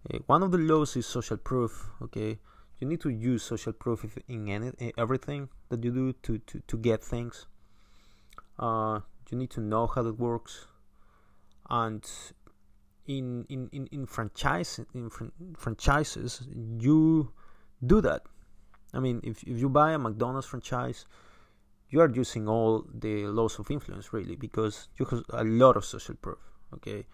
Uh, 0.09 0.19
one 0.27 0.43
of 0.43 0.51
the 0.51 0.57
laws 0.57 0.95
is 0.95 1.05
social 1.05 1.37
proof. 1.37 1.89
Okay, 2.01 2.39
you 2.79 2.87
need 2.87 3.01
to 3.01 3.09
use 3.09 3.43
social 3.43 3.73
proof 3.73 4.05
in 4.27 4.47
any 4.47 4.93
everything 4.97 5.49
that 5.69 5.83
you 5.83 5.91
do 5.91 6.13
to 6.23 6.37
to, 6.39 6.59
to 6.67 6.77
get 6.77 7.03
things. 7.03 7.45
Uh, 8.57 8.99
you 9.29 9.37
need 9.37 9.49
to 9.49 9.61
know 9.61 9.87
how 9.87 10.03
that 10.03 10.19
works, 10.19 10.67
and 11.69 12.10
in 13.08 13.45
in 13.50 13.69
in, 13.71 13.88
in 13.91 14.06
franchise 14.06 14.80
in 14.93 15.10
fran- 15.10 15.32
franchises 15.58 16.47
you 16.80 17.32
do 17.86 18.02
that. 18.02 18.24
I 18.93 19.00
mean, 19.00 19.21
if 19.24 19.43
if 19.43 19.58
you 19.60 19.69
buy 19.69 19.93
a 19.93 19.97
McDonald's 19.97 20.47
franchise, 20.47 21.06
you 21.91 22.00
are 22.00 22.10
using 22.10 22.47
all 22.47 22.86
the 22.93 23.28
laws 23.28 23.60
of 23.60 23.69
influence 23.69 24.12
really 24.13 24.36
because 24.36 24.88
you 24.97 25.06
have 25.06 25.24
a 25.34 25.43
lot 25.43 25.78
of 25.78 25.86
social 25.86 26.15
proof 26.15 26.39
okay 26.74 27.06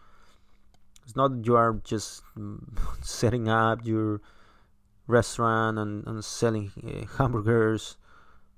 it's 1.03 1.15
not 1.15 1.29
that 1.31 1.45
you 1.45 1.55
are 1.55 1.73
just 1.83 2.21
setting 3.01 3.49
up 3.49 3.85
your 3.85 4.21
restaurant 5.07 5.77
and, 5.79 6.05
and 6.07 6.23
selling 6.23 6.71
uh, 6.85 7.05
hamburgers 7.17 7.97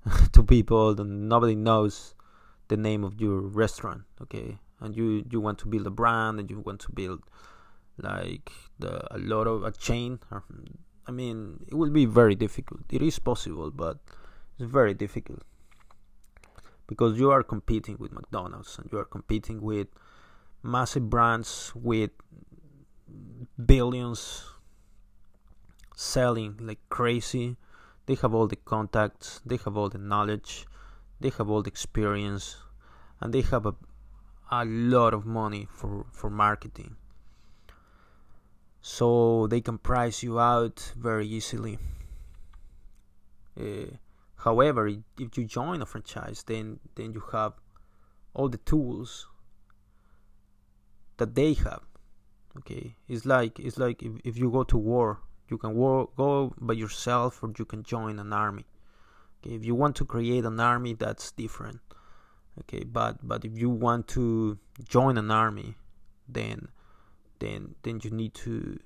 to 0.32 0.42
people 0.42 1.00
and 1.00 1.28
nobody 1.28 1.54
knows 1.54 2.14
the 2.68 2.76
name 2.76 3.02
of 3.02 3.20
your 3.20 3.40
restaurant 3.40 4.02
okay 4.20 4.58
and 4.80 4.96
you 4.96 5.24
you 5.30 5.40
want 5.40 5.58
to 5.58 5.68
build 5.68 5.86
a 5.86 5.90
brand 5.90 6.40
and 6.40 6.50
you 6.50 6.60
want 6.60 6.80
to 6.80 6.92
build 6.92 7.22
like 7.98 8.50
the, 8.78 9.14
a 9.14 9.18
lot 9.18 9.46
of 9.46 9.62
a 9.62 9.72
chain 9.72 10.18
um, 10.30 10.78
i 11.06 11.10
mean 11.10 11.62
it 11.68 11.74
will 11.74 11.90
be 11.90 12.06
very 12.06 12.34
difficult 12.34 12.80
it 12.90 13.02
is 13.02 13.18
possible 13.18 13.70
but 13.70 13.98
it's 14.58 14.70
very 14.70 14.94
difficult 14.94 15.42
because 16.90 17.16
you 17.20 17.30
are 17.30 17.44
competing 17.44 17.96
with 18.00 18.12
McDonald's 18.12 18.76
and 18.76 18.90
you 18.90 18.98
are 18.98 19.04
competing 19.04 19.62
with 19.62 19.86
massive 20.62 21.08
brands 21.08 21.72
with 21.74 22.10
billions 23.64 24.44
selling 25.94 26.56
like 26.60 26.80
crazy. 26.88 27.56
They 28.06 28.16
have 28.16 28.34
all 28.34 28.48
the 28.48 28.56
contacts, 28.56 29.40
they 29.46 29.58
have 29.64 29.76
all 29.76 29.88
the 29.88 29.98
knowledge, 29.98 30.66
they 31.20 31.30
have 31.38 31.48
all 31.48 31.62
the 31.62 31.70
experience, 31.70 32.56
and 33.20 33.32
they 33.32 33.42
have 33.42 33.66
a, 33.66 33.74
a 34.50 34.64
lot 34.64 35.14
of 35.14 35.24
money 35.26 35.66
for, 35.70 36.06
for 36.12 36.30
marketing. 36.30 36.96
So 38.82 39.46
they 39.46 39.60
can 39.60 39.78
price 39.78 40.22
you 40.22 40.40
out 40.40 40.92
very 40.96 41.26
easily. 41.26 41.78
Uh, 43.58 43.96
However, 44.40 44.88
if 45.18 45.36
you 45.36 45.44
join 45.44 45.82
a 45.82 45.86
franchise, 45.86 46.42
then 46.46 46.80
then 46.94 47.12
you 47.12 47.22
have 47.32 47.52
all 48.32 48.48
the 48.48 48.62
tools 48.72 49.28
that 51.18 51.34
they 51.34 51.52
have. 51.52 51.82
Okay, 52.56 52.96
it's 53.06 53.26
like 53.26 53.60
it's 53.60 53.76
like 53.76 54.02
if, 54.02 54.12
if 54.24 54.38
you 54.38 54.50
go 54.50 54.64
to 54.64 54.78
war, 54.78 55.20
you 55.50 55.58
can 55.58 55.74
war, 55.74 56.08
go 56.16 56.54
by 56.58 56.72
yourself 56.72 57.42
or 57.42 57.52
you 57.58 57.66
can 57.66 57.82
join 57.82 58.18
an 58.18 58.32
army. 58.32 58.64
Okay, 59.38 59.54
if 59.54 59.64
you 59.66 59.74
want 59.74 59.94
to 59.96 60.06
create 60.06 60.46
an 60.46 60.58
army, 60.58 60.94
that's 60.94 61.32
different. 61.32 61.80
Okay, 62.58 62.84
but 62.84 63.26
but 63.26 63.44
if 63.44 63.56
you 63.56 63.70
want 63.70 64.08
to 64.08 64.58
join 64.88 65.16
an 65.16 65.30
army, 65.30 65.76
then 66.28 66.68
then 67.38 67.74
then 67.82 68.00
you 68.02 68.10
need 68.10 68.34
to 68.34 68.78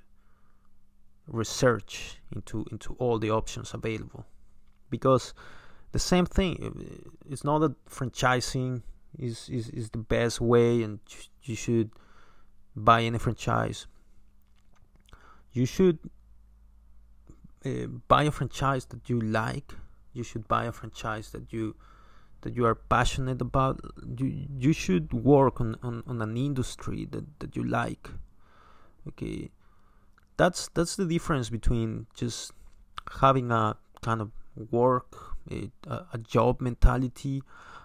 research 1.26 2.20
into 2.34 2.66
into 2.70 2.94
all 2.98 3.18
the 3.18 3.30
options 3.30 3.74
available. 3.74 4.26
Because 4.90 5.34
the 5.92 5.98
same 5.98 6.26
thing 6.26 7.12
it's 7.28 7.44
not 7.44 7.58
that 7.60 7.84
franchising 7.86 8.82
is, 9.18 9.48
is, 9.48 9.68
is 9.70 9.90
the 9.90 9.98
best 9.98 10.40
way 10.40 10.82
and 10.82 10.98
you 11.42 11.54
should 11.54 11.90
buy 12.76 13.02
any 13.02 13.18
franchise. 13.18 13.86
You 15.52 15.66
should 15.66 15.98
uh, 17.64 17.86
buy 18.08 18.24
a 18.24 18.30
franchise 18.30 18.86
that 18.86 19.08
you 19.08 19.20
like. 19.20 19.72
You 20.12 20.24
should 20.24 20.48
buy 20.48 20.64
a 20.64 20.72
franchise 20.72 21.30
that 21.30 21.52
you 21.52 21.76
that 22.44 22.54
you 22.54 22.64
are 22.64 22.74
passionate 22.74 23.40
about 23.40 23.80
you 24.18 24.46
you 24.58 24.72
should 24.72 25.12
work 25.12 25.60
on, 25.60 25.76
on, 25.82 26.02
on 26.06 26.22
an 26.22 26.36
industry 26.36 27.04
that, 27.10 27.24
that 27.40 27.56
you 27.56 27.64
like 27.64 28.10
okay 29.08 29.50
that's 30.36 30.68
that's 30.74 30.96
the 30.96 31.06
difference 31.06 31.48
between 31.50 32.06
just 32.14 32.52
having 33.20 33.50
a 33.50 33.76
kind 34.02 34.20
of 34.20 34.30
work, 34.70 35.36
a, 35.50 35.70
a 36.12 36.18
job 36.18 36.60
mentality, 36.60 37.42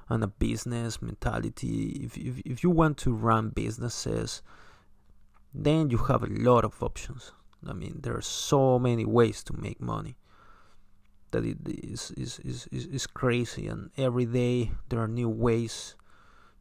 and 0.10 0.24
a 0.24 0.28
business 0.28 1.02
mentality. 1.02 2.02
If, 2.04 2.18
if, 2.18 2.40
if 2.46 2.64
you 2.64 2.70
want 2.70 2.98
to 3.00 3.14
run 3.14 3.50
businesses, 3.50 4.42
then 5.54 5.90
you 5.90 5.98
have 5.98 6.24
a 6.24 6.28
lot 6.28 6.66
of 6.66 6.82
options. 6.82 7.32
I 7.68 7.74
mean, 7.74 8.00
there 8.02 8.16
are 8.16 8.22
so 8.22 8.80
many 8.80 9.06
ways 9.06 9.44
to 9.44 9.54
make 9.54 9.82
money 9.82 10.16
that 11.32 11.46
it 11.46 11.58
is, 11.66 12.12
is, 12.12 12.40
is, 12.40 12.68
is, 12.72 13.08
crazy, 13.08 13.68
and 13.68 13.92
every 13.98 14.26
day 14.26 14.72
there 14.90 15.00
are 15.00 15.08
new 15.08 15.30
ways. 15.30 15.96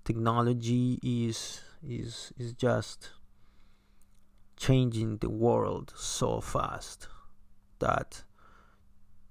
Technology 0.04 0.98
is 1.02 1.61
is 1.87 2.33
is 2.38 2.52
just 2.54 3.11
changing 4.57 5.18
the 5.18 5.31
world 5.31 5.92
so 5.96 6.40
fast 6.40 7.09
that 7.78 8.24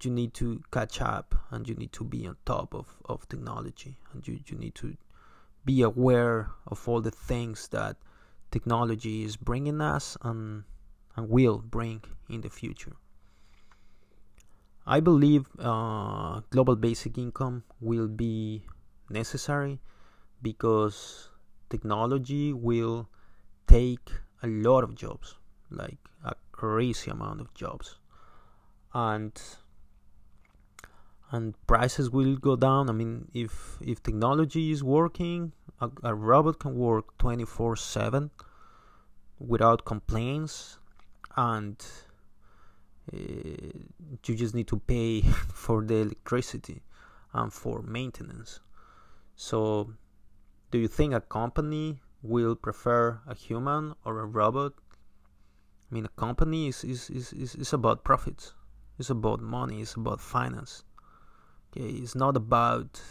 you 0.03 0.11
need 0.11 0.33
to 0.33 0.61
catch 0.71 1.01
up 1.01 1.35
and 1.51 1.67
you 1.67 1.75
need 1.75 1.91
to 1.91 2.03
be 2.03 2.27
on 2.27 2.37
top 2.45 2.73
of, 2.73 2.87
of 3.05 3.27
technology 3.27 3.97
and 4.13 4.27
you, 4.27 4.39
you 4.47 4.57
need 4.57 4.75
to 4.75 4.95
be 5.65 5.81
aware 5.81 6.49
of 6.67 6.87
all 6.87 7.01
the 7.01 7.11
things 7.11 7.67
that 7.69 7.97
technology 8.51 9.23
is 9.23 9.35
bringing 9.35 9.81
us 9.81 10.15
and, 10.21 10.63
and 11.15 11.29
will 11.29 11.57
bring 11.57 12.01
in 12.29 12.41
the 12.41 12.49
future. 12.49 12.93
I 14.89 15.01
believe 15.01 15.47
uh, 15.59 16.39
global 16.49 16.77
basic 16.77 17.17
income 17.17 17.63
will 17.81 18.07
be 18.07 18.63
necessary 19.09 19.81
because 20.41 21.29
technology 21.69 22.53
will 22.53 23.09
take 23.67 24.09
a 24.41 24.47
lot 24.47 24.85
of 24.85 24.95
jobs, 24.95 25.35
like 25.69 25.97
a 26.23 26.35
crazy 26.53 27.11
amount 27.11 27.41
of 27.41 27.53
jobs. 27.53 27.97
And 28.93 29.37
and 31.31 31.53
prices 31.67 32.09
will 32.09 32.37
go 32.37 32.55
down. 32.55 32.89
I 32.89 32.93
mean, 32.93 33.27
if 33.33 33.77
if 33.81 34.01
technology 34.01 34.71
is 34.71 34.85
working, 34.85 35.51
a, 35.81 35.89
a 36.03 36.15
robot 36.15 36.59
can 36.59 36.75
work 36.75 37.17
24/7 37.17 38.29
without 39.37 39.83
complaints, 39.83 40.79
and 41.35 41.75
uh, 43.13 43.17
you 44.25 44.35
just 44.35 44.53
need 44.53 44.67
to 44.67 44.77
pay 44.77 45.21
for 45.53 45.83
the 45.83 45.95
electricity 45.95 46.81
and 47.33 47.53
for 47.53 47.81
maintenance. 47.81 48.59
So, 49.35 49.93
do 50.71 50.77
you 50.77 50.87
think 50.87 51.13
a 51.13 51.21
company 51.21 52.01
will 52.21 52.55
prefer 52.55 53.21
a 53.27 53.35
human 53.35 53.93
or 54.03 54.19
a 54.19 54.25
robot? 54.25 54.73
I 55.89 55.95
mean, 55.95 56.05
a 56.05 56.19
company 56.19 56.67
is, 56.67 56.83
is, 56.83 57.09
is, 57.09 57.31
is, 57.33 57.55
is 57.55 57.73
about 57.73 58.03
profits. 58.03 58.53
It's 58.99 59.09
about 59.09 59.39
money. 59.41 59.81
It's 59.81 59.93
about 59.93 60.19
finance. 60.19 60.83
Okay, 61.71 61.87
it's 61.87 62.15
not 62.15 62.35
about 62.35 63.01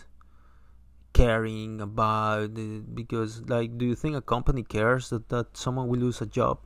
caring 1.17 1.81
about 1.81 2.59
it 2.59 2.95
because 2.95 3.41
like 3.49 3.79
do 3.79 3.87
you 3.87 3.95
think 3.95 4.15
a 4.15 4.21
company 4.21 4.63
cares 4.63 5.09
that, 5.09 5.31
that 5.31 5.57
someone 5.57 5.89
will 5.89 5.99
lose 5.99 6.21
a 6.21 6.27
job 6.27 6.59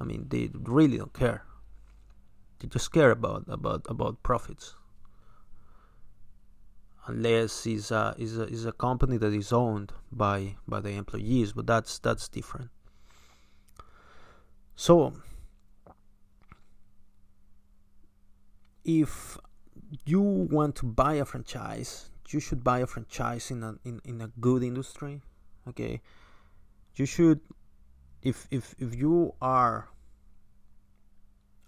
i 0.00 0.04
mean 0.04 0.24
they 0.30 0.48
really 0.54 0.96
don't 0.96 1.12
care 1.12 1.44
they 2.60 2.68
just 2.68 2.92
care 2.92 3.10
about 3.10 3.44
about 3.48 3.86
about 3.88 4.22
profits. 4.22 4.74
Unless 7.06 7.66
is 7.66 7.90
a 7.90 8.14
is 8.18 8.38
a, 8.38 8.44
is 8.44 8.66
a 8.66 8.72
company 8.72 9.16
that 9.16 9.32
is 9.32 9.52
owned 9.52 9.92
by 10.12 10.56
by 10.68 10.80
the 10.80 10.90
employees 10.90 11.52
but 11.52 11.66
that's 11.66 11.98
that's 11.98 12.28
different. 12.28 12.70
So 14.76 15.14
if 18.84 19.38
you 20.04 20.20
want 20.20 20.76
to 20.76 20.86
buy 20.86 21.14
a 21.14 21.24
franchise 21.24 22.10
you 22.28 22.40
should 22.40 22.62
buy 22.62 22.78
a 22.78 22.86
franchise 22.86 23.50
in 23.50 23.62
a 23.62 23.74
in, 23.84 24.00
in 24.04 24.20
a 24.20 24.28
good 24.40 24.62
industry 24.62 25.20
okay? 25.68 26.00
You 26.96 27.06
should 27.06 27.40
if 28.22 28.46
if 28.50 28.74
if 28.78 28.94
you 28.94 29.34
are 29.40 29.88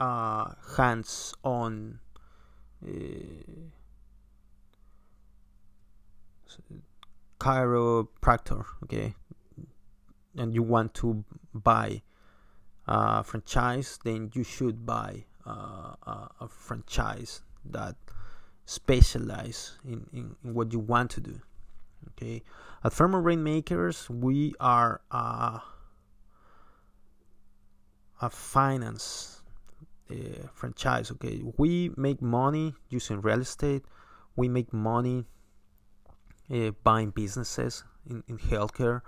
uh, 0.02 0.54
hands 0.76 1.32
on 1.44 2.00
uh, 2.84 2.90
chiropractor 7.38 8.64
okay? 8.82 9.14
And 10.36 10.54
you 10.54 10.62
want 10.62 10.94
to 10.94 11.24
buy 11.54 12.02
a 12.86 13.22
franchise 13.22 13.98
then 14.02 14.30
you 14.34 14.42
should 14.42 14.84
buy 14.84 15.24
uh, 15.46 15.94
a, 16.04 16.30
a, 16.40 16.48
franchise 16.48 17.42
that 17.64 17.94
specialize 18.64 19.78
in, 19.84 20.06
in, 20.12 20.36
in, 20.44 20.54
what 20.54 20.72
you 20.72 20.80
want 20.80 21.10
to 21.12 21.20
do 21.20 21.40
okay? 22.10 22.42
At 22.82 22.92
Fairmont 22.92 23.24
Rainmakers 23.24 24.10
we 24.10 24.54
are 24.58 25.00
uh, 25.12 25.60
a 28.20 28.30
finance 28.30 29.41
uh, 30.12 30.46
franchise 30.52 31.10
okay 31.10 31.42
we 31.56 31.90
make 31.96 32.20
money 32.20 32.74
using 32.90 33.20
real 33.20 33.40
estate 33.40 33.82
we 34.36 34.48
make 34.48 34.72
money 34.72 35.24
uh, 36.52 36.70
buying 36.82 37.10
businesses 37.10 37.84
in, 38.08 38.22
in 38.28 38.38
healthcare, 38.38 39.02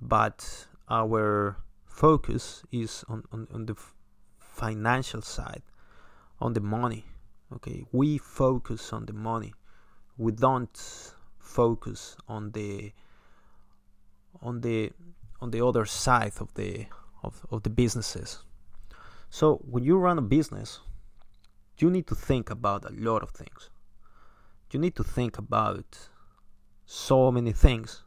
but 0.00 0.66
our 0.88 1.56
focus 1.84 2.62
is 2.72 3.04
on, 3.08 3.24
on, 3.32 3.46
on 3.52 3.66
the 3.66 3.76
financial 4.38 5.22
side, 5.22 5.62
on 6.40 6.52
the 6.52 6.60
money. 6.60 7.04
Okay, 7.52 7.84
we 7.92 8.18
focus 8.18 8.92
on 8.92 9.06
the 9.06 9.12
money. 9.12 9.54
We 10.18 10.32
don't 10.32 11.12
focus 11.38 12.16
on 12.28 12.52
the 12.52 12.92
on 14.42 14.60
the 14.60 14.92
on 15.40 15.50
the 15.50 15.64
other 15.64 15.86
side 15.86 16.32
of 16.40 16.52
the 16.54 16.86
of, 17.22 17.46
of 17.50 17.62
the 17.62 17.70
businesses. 17.70 18.44
So 19.30 19.56
when 19.70 19.84
you 19.84 19.98
run 19.98 20.18
a 20.18 20.22
business, 20.22 20.80
you 21.78 21.90
need 21.90 22.06
to 22.08 22.14
think 22.14 22.50
about 22.50 22.84
a 22.84 22.92
lot 22.92 23.22
of 23.22 23.30
things. 23.30 23.70
You 24.72 24.80
need 24.80 24.96
to 24.96 25.04
think 25.04 25.38
about 25.38 26.08
so 26.86 27.30
many 27.30 27.52
things 27.52 28.02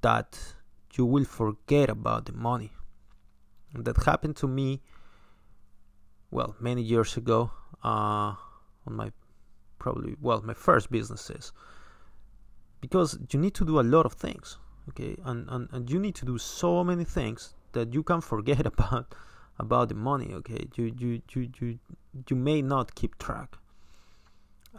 that 0.00 0.54
you 0.94 1.04
will 1.04 1.24
forget 1.24 1.90
about 1.90 2.26
the 2.26 2.32
money. 2.32 2.72
And 3.74 3.84
that 3.84 4.02
happened 4.04 4.36
to 4.36 4.48
me, 4.48 4.80
well, 6.30 6.56
many 6.60 6.82
years 6.82 7.16
ago, 7.16 7.50
uh, 7.84 8.34
on 8.86 8.96
my 8.96 9.12
probably, 9.78 10.16
well, 10.20 10.42
my 10.42 10.54
first 10.54 10.90
businesses. 10.90 11.52
Because 12.80 13.18
you 13.30 13.38
need 13.38 13.54
to 13.54 13.64
do 13.64 13.80
a 13.80 13.82
lot 13.82 14.06
of 14.06 14.14
things, 14.14 14.58
okay? 14.88 15.16
And, 15.24 15.48
and, 15.48 15.68
and 15.72 15.90
you 15.90 15.98
need 15.98 16.14
to 16.16 16.24
do 16.24 16.38
so 16.38 16.82
many 16.82 17.04
things 17.04 17.54
that 17.72 17.92
you 17.92 18.02
can 18.02 18.20
forget 18.20 18.66
about 18.74 19.14
about 19.60 19.88
the 19.88 19.94
money, 19.94 20.32
okay? 20.32 20.66
You, 20.76 20.92
you, 20.98 21.22
you, 21.32 21.50
you, 21.60 21.78
you 22.28 22.36
may 22.36 22.62
not 22.62 22.94
keep 22.94 23.18
track. 23.18 23.56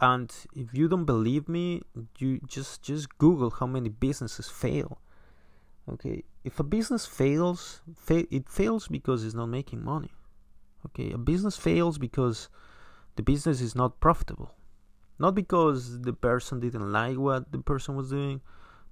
And 0.00 0.32
if 0.56 0.68
you 0.72 0.88
don't 0.88 1.04
believe 1.04 1.48
me 1.48 1.82
you 2.18 2.40
just 2.46 2.82
just 2.82 3.18
google 3.18 3.50
how 3.50 3.66
many 3.66 3.88
businesses 3.88 4.48
fail 4.48 4.98
okay? 5.88 6.24
If 6.44 6.58
a 6.58 6.62
business 6.64 7.04
fails 7.06 7.82
fa- 7.94 8.26
it 8.34 8.48
fails 8.48 8.88
because 8.88 9.22
it's 9.24 9.34
not 9.34 9.46
making 9.46 9.84
money 9.84 10.10
okay? 10.86 11.12
A 11.12 11.18
business 11.18 11.56
fails 11.56 11.98
because 11.98 12.48
the 13.16 13.22
business 13.22 13.60
is 13.60 13.74
not 13.76 14.00
profitable. 14.00 14.54
Not 15.18 15.34
because 15.34 16.00
the 16.00 16.14
person 16.14 16.58
didn't 16.60 16.90
like 16.90 17.18
what 17.18 17.52
the 17.52 17.58
person 17.58 17.94
was 17.94 18.08
doing 18.08 18.40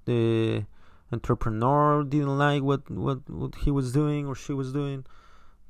the 0.04 0.64
entrepreneur 1.12 2.04
didn't 2.04 2.38
like 2.38 2.62
what, 2.62 2.88
what, 2.90 3.28
what 3.28 3.54
he 3.56 3.70
was 3.70 3.92
doing 3.92 4.26
or 4.26 4.34
she 4.34 4.52
was 4.52 4.72
doing 4.72 5.04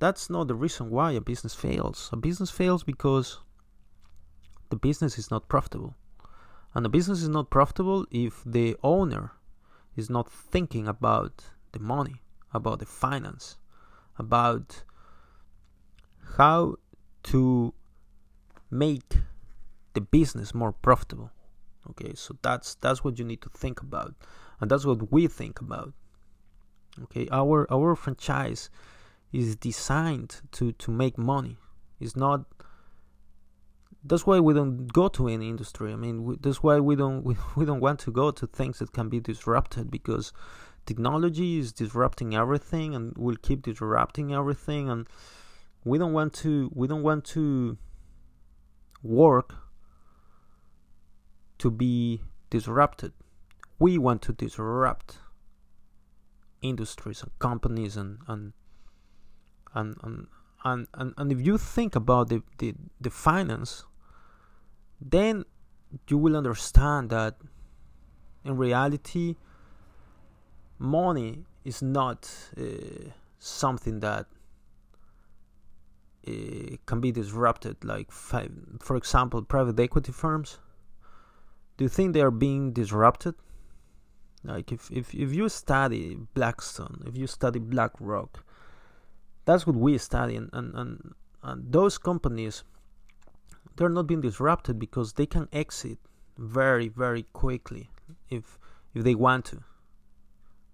that's 0.01 0.29
not 0.29 0.49
the 0.49 0.55
reason 0.55 0.91
why 0.91 1.13
a 1.13 1.21
business 1.21 1.55
fails 1.55 2.11
a 2.13 2.17
business 2.17 2.51
fails 2.51 2.83
because 2.83 3.39
the 4.71 4.77
business 4.77 5.19
is 5.19 5.31
not 5.31 5.49
profitable. 5.49 5.95
And 6.75 6.85
the 6.85 6.89
business 6.89 7.23
is 7.23 7.29
not 7.29 7.51
profitable 7.51 8.07
if 8.11 8.43
the 8.47 8.77
owner 8.83 9.33
is 9.97 10.09
not 10.09 10.31
thinking 10.31 10.87
about 10.87 11.45
the 11.73 11.81
money, 11.81 12.23
about 12.55 12.79
the 12.79 12.87
finance, 12.87 13.59
about 14.17 14.85
how 16.37 16.77
to 17.25 17.75
make 18.71 19.17
the 19.95 20.01
business 20.01 20.55
more 20.55 20.73
profitable. 20.73 21.33
Okay, 21.91 22.13
so 22.15 22.37
that's 22.43 22.77
that's 22.77 23.03
what 23.03 23.19
you 23.19 23.25
need 23.25 23.43
to 23.43 23.49
think 23.49 23.81
about, 23.83 24.15
and 24.61 24.71
that's 24.71 24.85
what 24.85 25.11
we 25.11 25.27
think 25.27 25.61
about. 25.61 25.93
Okay, 27.03 27.27
our 27.33 27.67
our 27.73 27.97
franchise 27.97 28.71
is 29.33 29.57
designed 29.57 30.43
to 30.53 30.73
to 30.73 30.91
make 30.91 31.17
money. 31.19 31.57
It's 31.99 32.17
not 32.17 32.45
that's 34.03 34.27
why 34.27 34.41
we 34.41 34.55
don't 34.55 34.91
go 34.93 35.09
to 35.09 35.29
any 35.29 35.49
industry. 35.49 35.93
I 35.93 35.97
mean, 35.97 36.25
we, 36.25 36.37
that's 36.41 36.63
why 36.63 36.81
we 36.81 36.97
don't 36.97 37.23
we, 37.29 37.37
we 37.57 37.65
don't 37.65 37.81
want 37.81 38.01
to 38.01 38.11
go 38.11 38.31
to 38.31 38.47
things 38.47 38.79
that 38.79 38.93
can 38.93 39.09
be 39.09 39.21
disrupted 39.21 39.91
because 39.91 40.33
technology 40.87 41.59
is 41.59 41.73
disrupting 41.73 42.35
everything 42.35 42.95
and 42.95 43.17
will 43.17 43.37
keep 43.37 43.63
disrupting 43.63 44.33
everything 44.33 44.89
and 44.89 45.07
we 45.85 45.99
don't 45.99 46.13
want 46.13 46.33
to 46.35 46.71
we 46.75 46.87
don't 46.87 47.03
want 47.03 47.25
to 47.25 47.77
work 49.03 49.55
to 51.59 51.71
be 51.71 52.21
disrupted. 52.49 53.13
We 53.79 53.99
want 53.99 54.23
to 54.23 54.33
disrupt 54.33 55.19
industries 56.63 57.23
and 57.23 57.39
companies 57.39 57.97
and 57.97 58.19
and 58.27 58.53
and 59.75 59.97
and 60.03 60.27
and, 60.63 61.15
and, 61.17 61.33
if 61.33 61.41
you 61.41 61.57
think 61.57 61.97
about 61.97 62.29
the, 62.29 62.43
the, 62.59 62.75
the 63.01 63.09
finance 63.09 63.85
then 65.01 65.45
you 66.07 66.19
will 66.19 66.37
understand 66.37 67.09
that 67.09 67.37
in 68.45 68.57
reality 68.59 69.37
money 70.79 71.45
is 71.65 71.81
not 71.81 72.31
uh, 72.59 72.63
something 73.39 74.01
that 74.01 74.27
uh, 76.29 76.33
can 76.85 77.01
be 77.01 77.11
disrupted 77.11 77.83
like 77.83 78.11
for 78.13 78.97
example 78.97 79.43
private 79.43 79.81
equity 79.81 80.13
firms. 80.13 80.59
Do 81.79 81.85
you 81.85 81.89
think 81.89 82.13
they 82.13 82.21
are 82.21 82.31
being 82.31 82.73
disrupted? 82.73 83.35
Like 84.45 84.73
if, 84.73 84.91
if, 84.91 85.15
if 85.15 85.35
you 85.35 85.49
study 85.49 86.19
blackstone 86.35 87.03
if 87.07 87.17
you 87.17 87.27
study 87.27 87.59
blackrock 87.59 88.45
that's 89.45 89.67
what 89.67 89.77
we 89.77 89.99
study 89.99 90.37
and, 90.37 90.51
and, 90.53 90.75
and, 90.75 91.15
and 91.43 91.73
those 91.73 91.99
companies 91.99 92.65
they're 93.77 93.89
not 93.89 94.07
being 94.07 94.21
disrupted 94.21 94.79
because 94.79 95.15
they 95.15 95.27
can 95.27 95.49
exit 95.53 95.99
very 96.37 96.89
very 96.89 97.25
quickly 97.33 97.91
if 98.29 98.59
if 98.95 99.05
they 99.05 99.15
want 99.15 99.45
to 99.45 99.63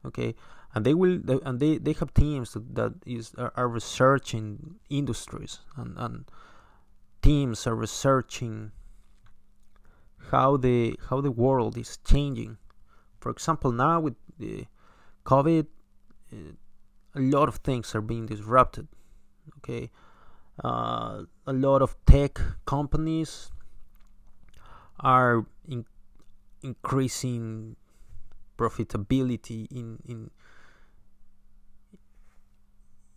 okay? 0.07 0.35
And 0.75 0.85
they 0.85 0.95
will 0.95 1.21
and 1.45 1.59
they 1.59 1.79
they 1.79 1.93
have 1.95 2.13
teams 2.15 2.53
that, 2.53 2.75
that 2.75 2.93
is 3.07 3.35
are, 3.37 3.53
are 3.57 3.69
researching 3.69 4.77
industries 4.89 5.61
and 5.77 5.97
and 5.97 6.25
teams 7.23 7.67
are 7.67 7.75
researching 7.75 8.73
how 10.31 10.57
the 10.57 10.99
how 11.09 11.21
the 11.21 11.31
world 11.31 11.77
is 11.79 11.99
changing. 12.05 12.59
For 13.21 13.31
example 13.31 13.73
now 13.73 14.01
with 14.01 14.17
the 14.39 14.67
covid 15.25 15.67
uh, 16.33 16.53
a 17.17 17.21
lot 17.21 17.49
of 17.49 17.57
things 17.57 17.95
are 17.95 18.01
being 18.01 18.27
disrupted 18.27 18.87
okay 19.59 19.91
uh, 20.65 21.23
a 21.47 21.53
lot 21.53 21.83
of 21.83 21.95
tech 22.07 22.41
companies 22.65 23.51
are 25.01 25.45
in, 25.69 25.85
increasing 26.63 27.77
profitability 28.57 29.67
in 29.71 29.99
in 30.07 30.31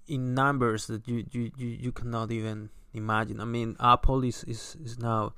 in 0.10 0.34
numbers 0.34 0.88
that 0.88 1.08
you, 1.08 1.24
you, 1.32 1.52
you, 1.56 1.92
cannot 1.92 2.32
even 2.32 2.70
imagine. 2.94 3.40
I 3.40 3.46
mean, 3.46 3.76
Apple 3.80 4.24
is, 4.24 4.44
is, 4.46 4.76
is 4.84 4.98
now 4.98 5.34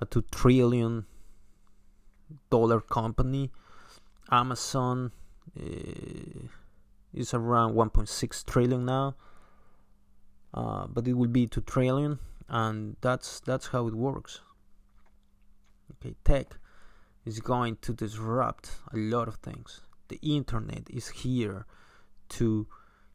a 0.00 0.06
two 0.06 0.24
trillion 0.32 1.04
dollar 2.50 2.80
company. 2.80 3.52
Amazon 4.30 5.12
uh, 5.60 5.62
is 7.14 7.34
around 7.34 7.74
1.6 7.74 8.44
trillion 8.44 8.84
now. 8.84 9.14
Uh, 10.52 10.86
but 10.86 11.06
it 11.08 11.14
will 11.14 11.28
be 11.28 11.46
2 11.46 11.60
trillion 11.62 12.18
and 12.48 12.96
that's 13.00 13.40
that's 13.40 13.68
how 13.68 13.88
it 13.88 13.94
works 13.94 14.40
okay 15.90 16.14
tech 16.24 16.56
is 17.24 17.40
going 17.40 17.76
to 17.80 17.92
disrupt 17.92 18.70
a 18.92 18.96
lot 18.96 19.28
of 19.28 19.36
things. 19.36 19.80
The 20.08 20.18
internet 20.22 20.88
is 20.90 21.08
here 21.08 21.66
to 22.30 22.66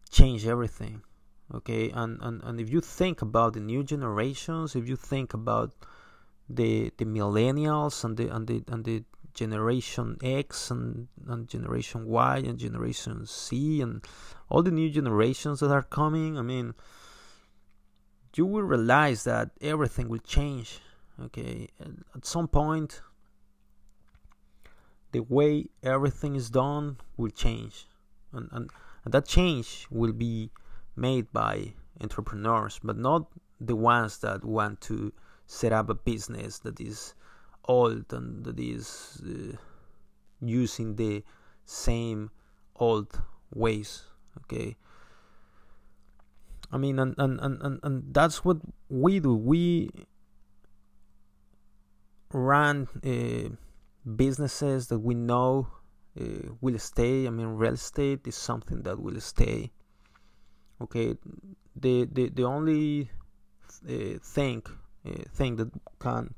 change 0.10 0.48
everything. 0.48 1.02
Okay, 1.54 1.90
and, 1.90 2.20
and, 2.22 2.44
and 2.44 2.60
if 2.60 2.70
you 2.70 2.80
think 2.80 3.22
about 3.22 3.54
the 3.54 3.60
new 3.60 3.84
generations, 3.84 4.76
if 4.76 4.88
you 4.88 4.96
think 4.96 5.34
about 5.34 5.74
the 6.48 6.92
the 6.98 7.06
millennials 7.06 8.04
and 8.04 8.18
the 8.18 8.28
and 8.36 8.48
the 8.48 8.64
and 8.68 8.84
the 8.84 9.04
generation 9.40 10.18
X 10.22 10.70
and, 10.70 11.08
and 11.28 11.48
generation 11.48 12.06
Y 12.06 12.38
and 12.48 12.58
generation 12.60 13.26
C 13.26 13.82
and 13.82 14.04
all 14.50 14.62
the 14.64 14.76
new 14.80 14.90
generations 14.90 15.62
that 15.62 15.72
are 15.72 15.88
coming, 16.00 16.38
I 16.38 16.42
mean 16.42 16.74
you 18.36 18.46
will 18.46 18.68
realize 18.76 19.24
that 19.24 19.52
everything 19.62 20.08
will 20.10 20.26
change. 20.38 20.82
Okay, 21.28 21.68
at 22.16 22.26
some 22.26 22.48
point 22.48 23.02
the 25.12 25.22
way 25.22 25.52
everything 25.84 26.36
is 26.36 26.50
done 26.50 26.98
will 27.18 27.32
change 27.46 27.88
and, 28.32 28.48
and, 28.52 28.70
and 29.04 29.14
that 29.14 29.26
change 29.26 29.88
will 29.90 30.14
be 30.14 30.52
made 30.96 31.32
by 31.34 31.74
entrepreneurs 32.00 32.80
but 32.84 32.98
not 32.98 33.24
the 33.60 33.76
ones 33.76 34.20
that 34.20 34.46
want 34.46 34.80
to 34.80 35.12
set 35.48 35.74
up 35.74 35.90
a 35.90 35.96
business 35.96 36.60
that 36.60 36.80
is 36.80 37.16
old 37.66 38.12
and 38.12 38.44
that 38.46 38.60
is 38.60 39.22
uh, 39.26 39.56
using 40.42 40.96
the 40.96 41.24
same 41.66 42.32
old 42.76 43.22
ways 43.54 44.04
okay? 44.38 44.76
I 46.72 46.78
mean 46.78 47.00
and, 47.00 47.16
and, 47.18 47.40
and, 47.40 47.62
and 47.62 47.80
and 47.84 48.14
that's 48.14 48.46
what 48.46 48.58
we 48.90 49.20
do. 49.20 49.36
We 49.36 49.90
run 52.32 52.88
uh, 53.04 53.56
businesses 54.16 54.88
that 54.88 55.00
we 55.00 55.16
know 55.16 55.68
uh, 56.20 56.54
will 56.62 56.80
stay. 56.80 57.28
I 57.28 57.30
mean 57.30 57.48
real 57.48 57.74
estate 57.74 58.28
is 58.28 58.36
something 58.36 58.84
that 58.84 59.00
will 59.00 59.20
stay 59.20 59.72
okay? 60.82 61.16
The 61.76 62.08
the, 62.12 62.30
the 62.30 62.44
only 62.44 63.10
uh, 63.88 64.20
thing 64.22 64.64
uh, 65.06 65.24
thing 65.34 65.56
that 65.58 65.70
can 66.00 66.34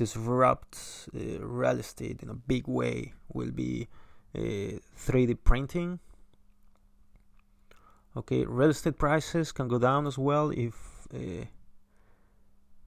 disrupt 0.00 0.74
uh, 1.14 1.44
real 1.60 1.78
estate 1.78 2.22
in 2.22 2.30
a 2.30 2.34
big 2.34 2.66
way 2.66 3.12
will 3.34 3.50
be 3.50 3.86
3D 4.34 5.32
uh, 5.32 5.34
printing. 5.44 5.98
Okay, 8.16 8.46
real 8.46 8.70
estate 8.70 8.96
prices 8.96 9.52
can 9.52 9.68
go 9.68 9.78
down 9.78 10.06
as 10.06 10.16
well 10.16 10.50
if 10.50 10.74
uh, 11.14 11.44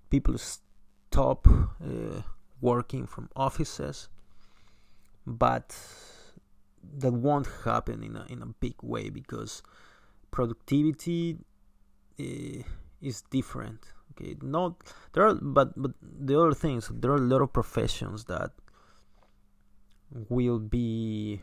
people 0.10 0.38
stop 0.40 1.48
working 2.62 3.06
from 3.06 3.30
offices, 3.36 4.10
but 5.28 5.68
that 6.98 7.14
won't 7.14 7.48
happen 7.64 8.02
in 8.04 8.16
a 8.16 8.26
in 8.34 8.42
a 8.42 8.50
big 8.66 8.78
way 8.82 9.10
because 9.10 9.62
productivity 10.32 11.38
uh, 12.20 12.64
is 13.02 13.22
different 13.30 13.82
okay 14.16 14.36
not 14.42 14.76
there 15.14 15.26
are 15.28 15.36
but 15.36 15.74
but 15.76 15.92
the 16.02 16.40
other 16.40 16.54
things 16.54 16.92
there 16.94 17.12
are 17.12 17.18
a 17.18 17.30
lot 17.34 17.42
of 17.42 17.52
professions 17.52 18.26
that 18.26 18.52
will 20.30 20.60
be 20.60 21.42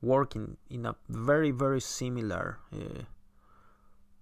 working 0.00 0.56
in 0.70 0.86
a 0.86 0.94
very 1.08 1.50
very 1.50 1.80
similar 1.80 2.58
uh, 2.72 3.02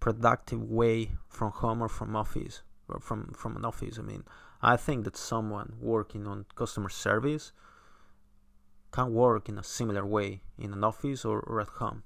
productive 0.00 0.62
way 0.62 1.12
from 1.28 1.50
home 1.52 1.82
or 1.82 1.88
from 1.88 2.16
office 2.16 2.62
or 2.88 3.00
from 3.00 3.32
from 3.32 3.56
an 3.56 3.64
office. 3.64 3.98
I 3.98 4.02
mean 4.02 4.24
i 4.64 4.76
think 4.76 5.04
that 5.04 5.16
someone 5.16 5.74
working 5.80 6.26
on 6.26 6.46
customer 6.54 6.88
service 6.88 7.52
can 8.92 9.12
work 9.12 9.48
in 9.48 9.58
a 9.58 9.64
similar 9.64 10.04
way 10.06 10.42
in 10.58 10.72
an 10.72 10.84
office 10.84 11.24
or, 11.24 11.40
or 11.40 11.60
at 11.60 11.68
home. 11.68 12.04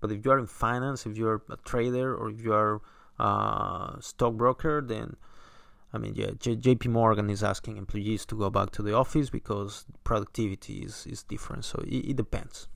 But 0.00 0.12
if 0.12 0.24
you 0.24 0.30
are 0.32 0.38
in 0.38 0.46
finance 0.46 1.06
if 1.06 1.16
you're 1.16 1.42
a 1.50 1.56
trader 1.56 2.14
or 2.14 2.30
if 2.30 2.42
you 2.42 2.52
are 2.52 2.82
uh, 3.18 4.00
stockbroker, 4.00 4.82
then 4.86 5.16
I 5.94 5.98
mean, 5.98 6.14
yeah, 6.16 6.32
J- 6.40 6.56
J.P. 6.56 6.88
Morgan 6.88 7.30
is 7.30 7.44
asking 7.44 7.76
employees 7.76 8.26
to 8.26 8.34
go 8.34 8.50
back 8.50 8.70
to 8.72 8.82
the 8.82 8.94
office 8.94 9.30
because 9.30 9.86
productivity 10.02 10.78
is, 10.78 11.06
is 11.06 11.22
different. 11.22 11.64
So 11.64 11.78
it, 11.86 12.10
it 12.10 12.16
depends. 12.16 12.66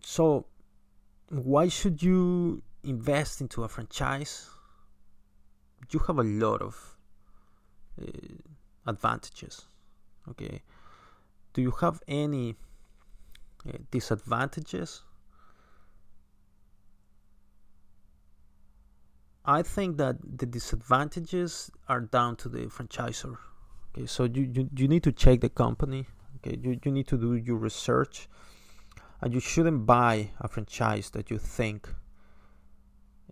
So, 0.00 0.46
why 1.28 1.68
should 1.68 2.02
you 2.02 2.62
invest 2.82 3.40
into 3.40 3.62
a 3.62 3.68
franchise? 3.68 4.48
You 5.90 6.00
have 6.00 6.18
a 6.18 6.24
lot 6.24 6.62
of 6.62 6.96
uh, 8.02 8.06
advantages. 8.86 9.66
Okay, 10.28 10.62
do 11.52 11.62
you 11.62 11.70
have 11.80 12.02
any 12.08 12.56
uh, 13.68 13.78
disadvantages? 13.92 15.02
I 19.50 19.62
think 19.62 19.96
that 19.96 20.16
the 20.38 20.46
disadvantages 20.46 21.72
are 21.88 22.02
down 22.02 22.36
to 22.36 22.48
the 22.48 22.66
franchisor. 22.66 23.36
Okay, 23.88 24.06
so 24.06 24.22
you, 24.24 24.48
you, 24.54 24.70
you 24.76 24.86
need 24.86 25.02
to 25.02 25.10
check 25.10 25.40
the 25.40 25.48
company. 25.48 26.06
Okay, 26.36 26.56
you, 26.62 26.78
you 26.84 26.92
need 26.92 27.08
to 27.08 27.18
do 27.18 27.34
your 27.34 27.56
research, 27.56 28.28
and 29.20 29.34
you 29.34 29.40
shouldn't 29.40 29.86
buy 29.86 30.30
a 30.40 30.46
franchise 30.46 31.10
that 31.10 31.32
you 31.32 31.38
think 31.38 31.88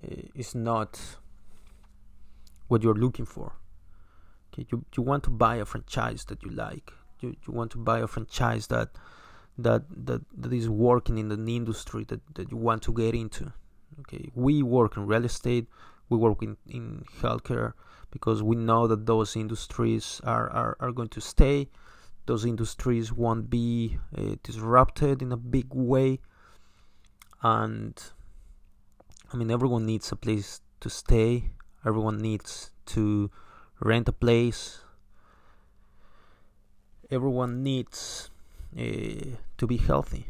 eh, 0.03 0.23
is 0.35 0.57
not 0.57 1.01
what 2.67 2.83
you're 2.83 3.01
looking 3.07 3.25
for. 3.25 3.53
Okay, 4.53 4.67
you, 4.73 4.85
you 4.97 5.05
want 5.05 5.23
to 5.23 5.31
buy 5.31 5.57
a 5.57 5.65
franchise 5.65 6.25
that 6.25 6.43
you 6.43 6.51
like. 6.51 6.93
You, 7.21 7.37
you 7.47 7.53
want 7.53 7.71
to 7.73 7.79
buy 7.79 8.01
a 8.01 8.09
franchise 8.09 8.67
that 8.67 8.89
that 9.57 9.85
that, 10.07 10.23
that 10.37 10.53
is 10.53 10.69
working 10.69 11.17
in 11.19 11.29
the 11.29 11.57
industry 11.57 12.05
that, 12.09 12.23
that 12.35 12.51
you 12.51 12.57
want 12.57 12.83
to 12.83 12.93
get 12.93 13.15
into. 13.15 13.53
Okay, 14.01 14.33
we 14.35 14.65
work 14.65 14.97
in 14.97 15.07
real 15.07 15.25
estate 15.25 15.69
we 16.09 16.17
work 16.17 16.43
in, 16.43 16.57
in 16.69 17.05
healthcare 17.21 17.73
because 18.11 18.43
we 18.43 18.57
know 18.57 18.87
that 18.87 19.07
those 19.07 19.37
industries 19.37 20.21
are, 20.25 20.51
are, 20.51 20.77
are 20.81 20.93
going 20.93 21.09
to 21.11 21.21
stay. 21.21 21.69
Those 22.27 22.45
industries 22.45 23.13
won't 23.13 23.51
be 23.51 23.99
uh, 24.17 24.37
disrupted 24.43 25.23
in 25.23 25.33
a 25.33 25.37
big 25.37 25.67
way. 25.73 26.21
And 27.43 28.01
I 29.33 29.37
mean, 29.37 29.51
everyone 29.51 29.87
needs 29.87 30.11
a 30.13 30.17
place 30.17 30.61
to 30.81 30.91
stay, 30.91 31.51
everyone 31.85 32.19
needs 32.19 32.71
to 32.87 33.31
rent 33.81 34.09
a 34.09 34.13
place, 34.13 34.81
everyone 37.11 37.63
needs 37.63 38.31
uh, 38.77 39.37
to 39.57 39.67
be 39.67 39.77
healthy 39.77 40.29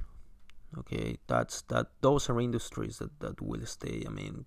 okay 0.88 1.18
that's 1.26 1.62
that 1.62 1.86
those 2.00 2.30
are 2.30 2.40
industries 2.40 2.98
that, 2.98 3.20
that 3.20 3.40
will 3.42 3.64
stay. 3.66 4.04
I 4.06 4.10
mean 4.10 4.44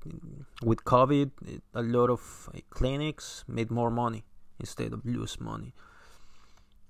with 0.63 0.83
covid 0.83 1.31
it, 1.45 1.61
a 1.73 1.81
lot 1.81 2.09
of 2.09 2.49
uh, 2.53 2.59
clinics 2.69 3.43
made 3.47 3.69
more 3.71 3.91
money 3.91 4.23
instead 4.59 4.93
of 4.93 5.05
lose 5.05 5.39
money. 5.39 5.73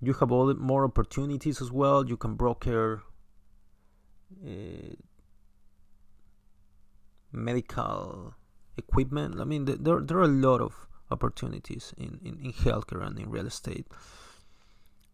You 0.02 0.14
have 0.14 0.32
all 0.32 0.54
more 0.56 0.84
opportunities 0.86 1.62
as 1.62 1.72
well. 1.72 2.08
You 2.08 2.18
can 2.18 2.36
broker 2.36 3.04
uh, 4.46 4.96
medical 7.32 8.34
equipment. 8.78 9.40
I 9.40 9.44
mean 9.44 9.66
there, 9.66 10.00
there 10.00 10.18
are 10.18 10.24
a 10.24 10.28
lot 10.28 10.62
of 10.62 10.88
opportunities 11.12 11.94
in, 11.98 12.20
in, 12.24 12.40
in 12.46 12.54
healthcare 12.54 13.06
and 13.06 13.20
in 13.20 13.30
real 13.30 13.48
estate. 13.48 13.86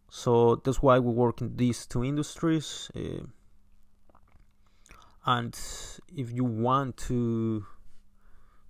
So 0.10 0.56
that's 0.64 0.82
why 0.82 1.00
we 1.00 1.12
work 1.12 1.42
in 1.42 1.58
these 1.58 1.86
two 1.86 2.04
industries 2.06 2.90
uh, 2.96 3.26
and 5.28 5.60
if 6.16 6.32
you 6.32 6.46
want 6.46 6.96
to 6.98 7.66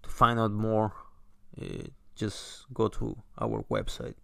to 0.02 0.10
find 0.10 0.40
out 0.40 0.52
more 0.52 0.92
uh, 1.62 1.66
just 2.16 2.66
go 2.74 2.88
to 2.88 3.16
our 3.40 3.64
website. 3.70 4.16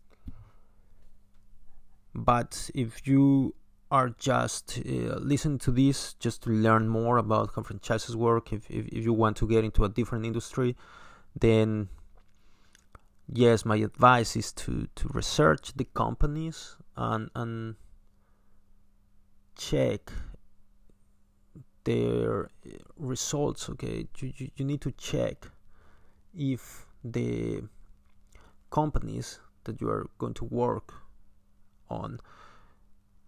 But 2.16 2.72
if 2.74 3.08
you 3.08 3.56
are 3.92 4.10
just 4.10 4.80
uh, 4.80 5.20
listening 5.20 5.60
to 5.60 5.72
this 5.72 6.16
just 6.16 6.42
to 6.44 6.50
learn 6.50 6.88
more 6.88 7.18
about 7.18 7.52
how 7.56 7.62
franchises 7.62 8.16
work 8.16 8.52
if, 8.52 8.70
if, 8.70 8.88
if 8.88 9.06
you 9.06 9.14
want 9.14 9.38
to 9.38 9.48
get 9.48 9.64
into 9.64 9.84
a 9.84 9.90
different 9.90 10.26
industry 10.26 10.76
then 11.40 11.88
yes 13.32 13.66
my 13.66 13.76
advice 13.76 14.36
is 14.36 14.52
to 14.52 14.88
to 14.96 15.08
research 15.14 15.74
the 15.76 15.84
companies 15.84 16.76
and 16.98 17.30
and 17.36 17.76
check 19.56 20.12
their 21.84 22.46
uh, 22.46 22.70
results 22.98 23.70
okay 23.70 24.08
you, 24.20 24.34
you, 24.38 24.50
you 24.56 24.66
need 24.66 24.82
to 24.82 24.92
check 24.92 25.50
if 26.36 26.86
the 27.04 27.62
companies 28.72 29.40
that 29.66 29.80
you 29.80 29.90
are 29.90 30.08
going 30.18 30.34
to 30.34 30.46
work 30.46 30.94
on 31.90 32.20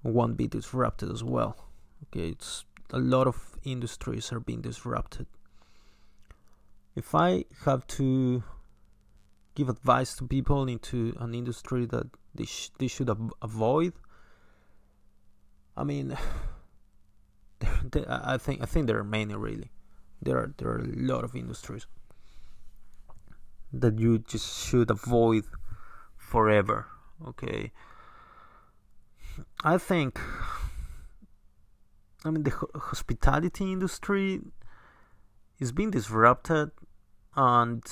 won't 0.04 0.38
be 0.38 0.48
disrupted 0.48 1.12
as 1.12 1.24
well 1.24 1.56
okay 2.04 2.30
it's 2.30 2.66
a 2.92 3.00
lot 3.00 3.28
of 3.28 3.58
industries 3.64 4.32
are 4.32 4.40
being 4.40 4.62
disrupted 4.62 5.26
if 6.96 7.14
i 7.14 7.44
have 7.66 7.86
to 7.88 8.44
give 9.56 9.70
advice 9.70 10.16
to 10.16 10.28
people 10.28 10.68
into 10.68 11.16
an 11.20 11.34
industry 11.34 11.86
that 11.86 12.08
they 12.36 12.46
sh- 12.46 12.72
they 12.78 12.88
should 12.88 13.10
av- 13.10 13.34
avoid. 13.42 13.94
I 15.78 15.84
mean, 15.84 16.18
I 18.08 18.38
think 18.38 18.62
I 18.62 18.66
think 18.66 18.88
there 18.88 18.98
are 18.98 19.04
many 19.04 19.36
really. 19.36 19.72
There 20.22 20.38
are 20.38 20.54
there 20.58 20.70
are 20.70 20.80
a 20.80 20.88
lot 20.96 21.24
of 21.24 21.36
industries 21.36 21.88
that 23.74 24.00
you 24.00 24.20
just 24.20 24.68
should 24.68 24.90
avoid 24.90 25.46
forever. 26.18 26.88
Okay. 27.28 27.72
I 29.64 29.78
think. 29.78 30.20
I 32.24 32.32
mean, 32.32 32.44
the 32.44 32.54
hospitality 32.76 33.72
industry 33.72 34.42
is 35.60 35.72
being 35.72 35.92
disrupted, 35.92 36.72
and 37.36 37.84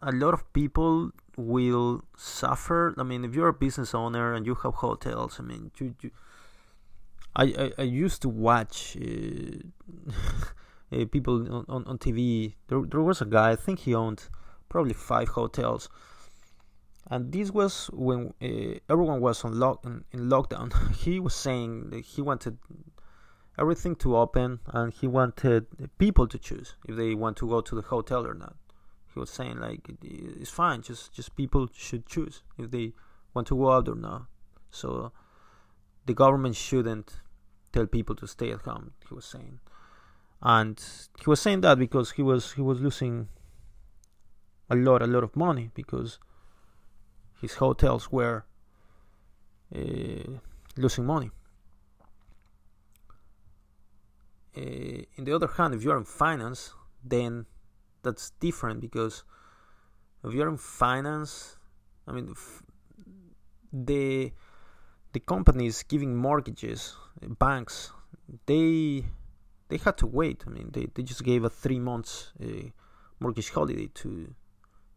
a 0.00 0.12
lot 0.12 0.32
of 0.32 0.50
people 0.54 1.10
will 1.36 2.04
suffer. 2.16 2.94
I 2.96 3.02
mean, 3.02 3.24
if 3.24 3.34
you're 3.34 3.48
a 3.48 3.52
business 3.52 3.94
owner 3.94 4.32
and 4.32 4.46
you 4.46 4.54
have 4.54 4.76
hotels, 4.76 5.38
I 5.38 5.42
mean, 5.42 5.70
you, 5.78 5.94
you 6.00 6.10
I, 7.36 7.72
I, 7.78 7.82
used 7.82 8.22
to 8.22 8.28
watch 8.28 8.96
uh, 8.96 10.12
uh, 10.92 11.04
people 11.10 11.52
on, 11.52 11.64
on, 11.68 11.84
on 11.84 11.98
TV. 11.98 12.54
There, 12.68 12.82
there 12.82 13.00
was 13.00 13.20
a 13.20 13.24
guy, 13.24 13.50
I 13.50 13.56
think 13.56 13.80
he 13.80 13.94
owned 13.94 14.28
probably 14.68 14.94
five 14.94 15.28
hotels. 15.28 15.88
And 17.10 17.32
this 17.32 17.50
was 17.50 17.90
when 17.92 18.32
uh, 18.40 18.78
everyone 18.88 19.20
was 19.20 19.44
on 19.44 19.58
lock 19.58 19.84
in, 19.84 20.04
in 20.12 20.28
lockdown. 20.28 20.72
he 20.96 21.20
was 21.20 21.34
saying 21.34 21.90
that 21.90 22.04
he 22.04 22.22
wanted 22.22 22.58
everything 23.58 23.94
to 23.96 24.16
open 24.16 24.60
and 24.68 24.92
he 24.92 25.06
wanted 25.06 25.66
people 25.98 26.26
to 26.26 26.38
choose 26.38 26.76
if 26.88 26.96
they 26.96 27.14
want 27.14 27.36
to 27.38 27.48
go 27.48 27.60
to 27.60 27.74
the 27.74 27.82
hotel 27.82 28.26
or 28.26 28.34
not. 28.34 28.56
He 29.12 29.20
was 29.20 29.30
saying 29.30 29.58
like 29.58 29.88
it's 30.02 30.50
fine, 30.50 30.82
just 30.82 31.12
just 31.12 31.36
people 31.36 31.68
should 31.72 32.04
choose 32.06 32.42
if 32.58 32.70
they 32.70 32.94
want 33.32 33.46
to 33.48 33.56
go 33.56 33.70
out 33.70 33.88
or 33.88 33.94
not. 33.94 34.26
So 34.70 35.12
the 36.06 36.14
government 36.14 36.56
shouldn't 36.56 37.20
tell 37.74 37.86
people 37.86 38.14
to 38.16 38.26
stay 38.26 38.50
at 38.52 38.62
home. 38.62 38.92
He 39.08 39.14
was 39.14 39.24
saying, 39.24 39.58
and 40.40 40.76
he 41.22 41.28
was 41.28 41.40
saying 41.40 41.60
that 41.62 41.78
because 41.78 42.12
he 42.12 42.22
was 42.22 42.52
he 42.52 42.62
was 42.62 42.80
losing 42.80 43.28
a 44.70 44.76
lot 44.76 45.02
a 45.02 45.06
lot 45.06 45.24
of 45.24 45.36
money 45.36 45.70
because 45.74 46.18
his 47.40 47.54
hotels 47.54 48.10
were 48.10 48.44
uh, 49.74 50.30
losing 50.76 51.04
money. 51.04 51.30
Uh, 54.56 55.02
in 55.16 55.24
the 55.24 55.34
other 55.34 55.48
hand, 55.48 55.74
if 55.74 55.82
you 55.82 55.90
are 55.90 55.98
in 55.98 56.04
finance, 56.04 56.74
then 57.04 57.46
that's 58.04 58.30
different 58.38 58.80
because 58.80 59.24
if 60.22 60.32
you're 60.32 60.48
in 60.48 60.56
finance, 60.56 61.58
I 62.06 62.12
mean, 62.12 62.34
the 63.72 64.32
the 65.14 65.20
companies 65.20 65.82
giving 65.84 66.14
mortgages, 66.16 66.96
banks, 67.38 67.92
they 68.46 69.04
they 69.68 69.78
had 69.78 69.96
to 69.98 70.06
wait. 70.06 70.44
I 70.46 70.50
mean, 70.50 70.70
they, 70.72 70.88
they 70.94 71.02
just 71.02 71.24
gave 71.24 71.44
a 71.44 71.48
three 71.48 71.78
months 71.78 72.32
uh, 72.42 72.68
mortgage 73.20 73.50
holiday 73.50 73.88
to 73.94 74.34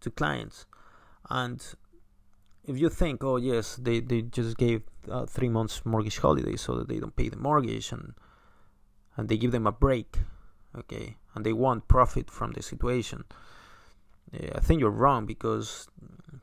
to 0.01 0.09
clients, 0.11 0.65
and 1.29 1.63
if 2.65 2.77
you 2.77 2.89
think, 2.89 3.23
oh 3.23 3.37
yes, 3.37 3.77
they, 3.77 4.01
they 4.01 4.21
just 4.23 4.57
gave 4.57 4.81
uh, 5.09 5.25
three 5.25 5.49
months 5.49 5.85
mortgage 5.85 6.17
holiday 6.17 6.57
so 6.57 6.75
that 6.75 6.89
they 6.89 6.99
don't 6.99 7.15
pay 7.15 7.29
the 7.29 7.37
mortgage 7.37 7.91
and 7.93 8.13
and 9.15 9.29
they 9.29 9.37
give 9.37 9.51
them 9.51 9.65
a 9.65 9.71
break, 9.71 10.17
okay, 10.77 11.17
and 11.33 11.45
they 11.45 11.53
want 11.53 11.87
profit 11.87 12.29
from 12.29 12.51
the 12.51 12.61
situation. 12.61 13.23
Yeah, 14.31 14.51
I 14.55 14.59
think 14.59 14.81
you're 14.81 14.99
wrong 15.03 15.25
because 15.25 15.87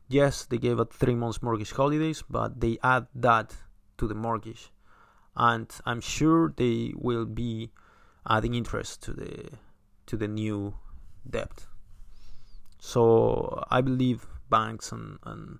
yes, 0.08 0.46
they 0.46 0.58
gave 0.58 0.78
a 0.78 0.86
three 0.86 1.14
months 1.14 1.42
mortgage 1.42 1.72
holidays, 1.72 2.22
but 2.30 2.60
they 2.60 2.78
add 2.82 3.06
that 3.14 3.54
to 3.98 4.06
the 4.06 4.14
mortgage, 4.14 4.70
and 5.36 5.70
I'm 5.84 6.00
sure 6.00 6.52
they 6.56 6.92
will 6.96 7.26
be 7.26 7.70
adding 8.28 8.54
interest 8.54 9.02
to 9.04 9.12
the 9.12 9.50
to 10.06 10.16
the 10.16 10.28
new 10.28 10.74
debt. 11.28 11.66
So 12.78 13.64
I 13.70 13.80
believe 13.80 14.26
banks 14.50 14.92
and, 14.92 15.18
and 15.24 15.58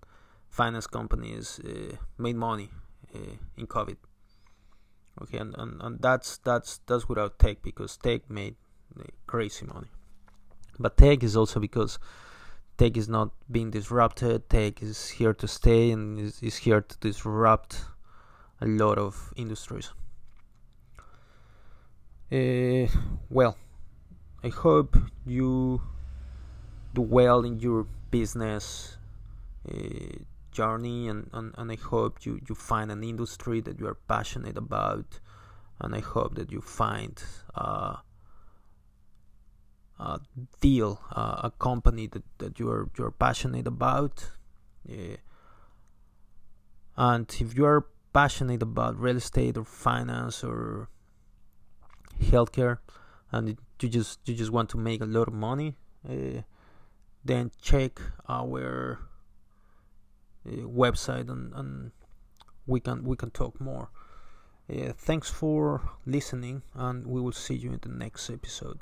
finance 0.51 0.87
companies 0.87 1.61
uh, 1.65 1.97
made 2.19 2.37
money 2.37 2.71
uh, 3.15 3.37
in 3.57 3.67
COVID. 3.67 3.97
Okay 5.23 5.39
and, 5.39 5.55
and, 5.57 5.81
and 5.81 6.03
that's 6.03 6.39
that's 6.39 6.81
that's 6.87 7.09
without 7.09 7.39
tech 7.39 7.63
because 7.63 7.97
tech 7.97 8.29
made 8.29 8.57
crazy 9.27 9.67
money. 9.67 9.89
But 10.79 10.97
tech 10.97 11.23
is 11.23 11.37
also 11.37 11.61
because 11.61 11.99
tech 12.77 12.97
is 12.97 13.09
not 13.09 13.31
being 13.51 13.71
disrupted. 13.71 14.49
Tech 14.51 14.83
is 14.83 15.09
here 15.09 15.33
to 15.35 15.47
stay 15.47 15.91
and 15.91 16.19
is, 16.19 16.43
is 16.43 16.57
here 16.57 16.81
to 16.81 16.99
disrupt 16.99 17.85
a 18.61 18.67
lot 18.67 18.99
of 18.99 19.33
industries 19.37 19.93
uh, 22.33 22.87
well 23.31 23.57
i 24.43 24.49
hope 24.49 24.97
you 25.27 25.81
do 26.95 27.03
well 27.03 27.45
in 27.45 27.59
your 27.59 27.87
business 28.11 28.97
uh, 29.71 29.75
journey 30.55 31.09
and, 31.09 31.29
and, 31.33 31.53
and 31.59 31.71
I 31.71 31.75
hope 31.75 32.25
you, 32.25 32.41
you 32.49 32.55
find 32.55 32.91
an 32.91 33.03
industry 33.03 33.61
that 33.63 33.79
you 33.81 33.87
are 33.89 33.99
passionate 34.07 34.57
about 34.57 35.19
and 35.81 35.95
I 35.95 36.01
hope 36.01 36.37
that 36.37 36.53
you 36.53 36.61
find 36.61 37.23
uh, 37.55 37.97
a 39.99 40.21
deal, 40.61 41.01
uh, 41.15 41.41
a 41.45 41.53
company 41.59 42.07
that, 42.07 42.23
that 42.39 42.59
you're 42.59 42.89
you're 42.97 43.11
passionate 43.11 43.67
about. 43.67 44.31
Yeah. 44.87 45.17
And 46.97 47.27
if 47.41 47.57
you 47.57 47.65
are 47.65 47.87
passionate 48.15 48.63
about 48.63 48.99
real 48.99 49.17
estate 49.17 49.59
or 49.59 49.65
finance 49.65 50.43
or 50.43 50.89
healthcare, 52.23 52.79
and 53.31 53.59
you 53.81 53.89
just 53.89 54.21
you 54.25 54.35
just 54.35 54.53
want 54.53 54.71
to 54.71 54.79
make 54.79 55.03
a 55.03 55.07
lot 55.07 55.29
of 55.29 55.35
money, 55.35 55.75
uh, 56.09 56.41
then 57.25 57.51
check 57.61 58.01
our 58.29 59.01
uh, 60.47 60.51
website 60.51 61.29
and, 61.29 61.53
and 61.55 61.91
we 62.67 62.81
can 62.81 63.05
we 63.05 63.17
can 63.17 63.31
talk 63.31 63.61
more. 63.61 63.89
Uh, 64.71 64.93
thanks 64.97 65.29
for 65.29 65.83
listening, 66.07 66.63
and 66.75 67.07
we 67.07 67.21
will 67.21 67.33
see 67.33 67.55
you 67.55 67.73
in 67.73 67.81
the 67.83 67.89
next 67.89 68.31
episode. 68.31 68.81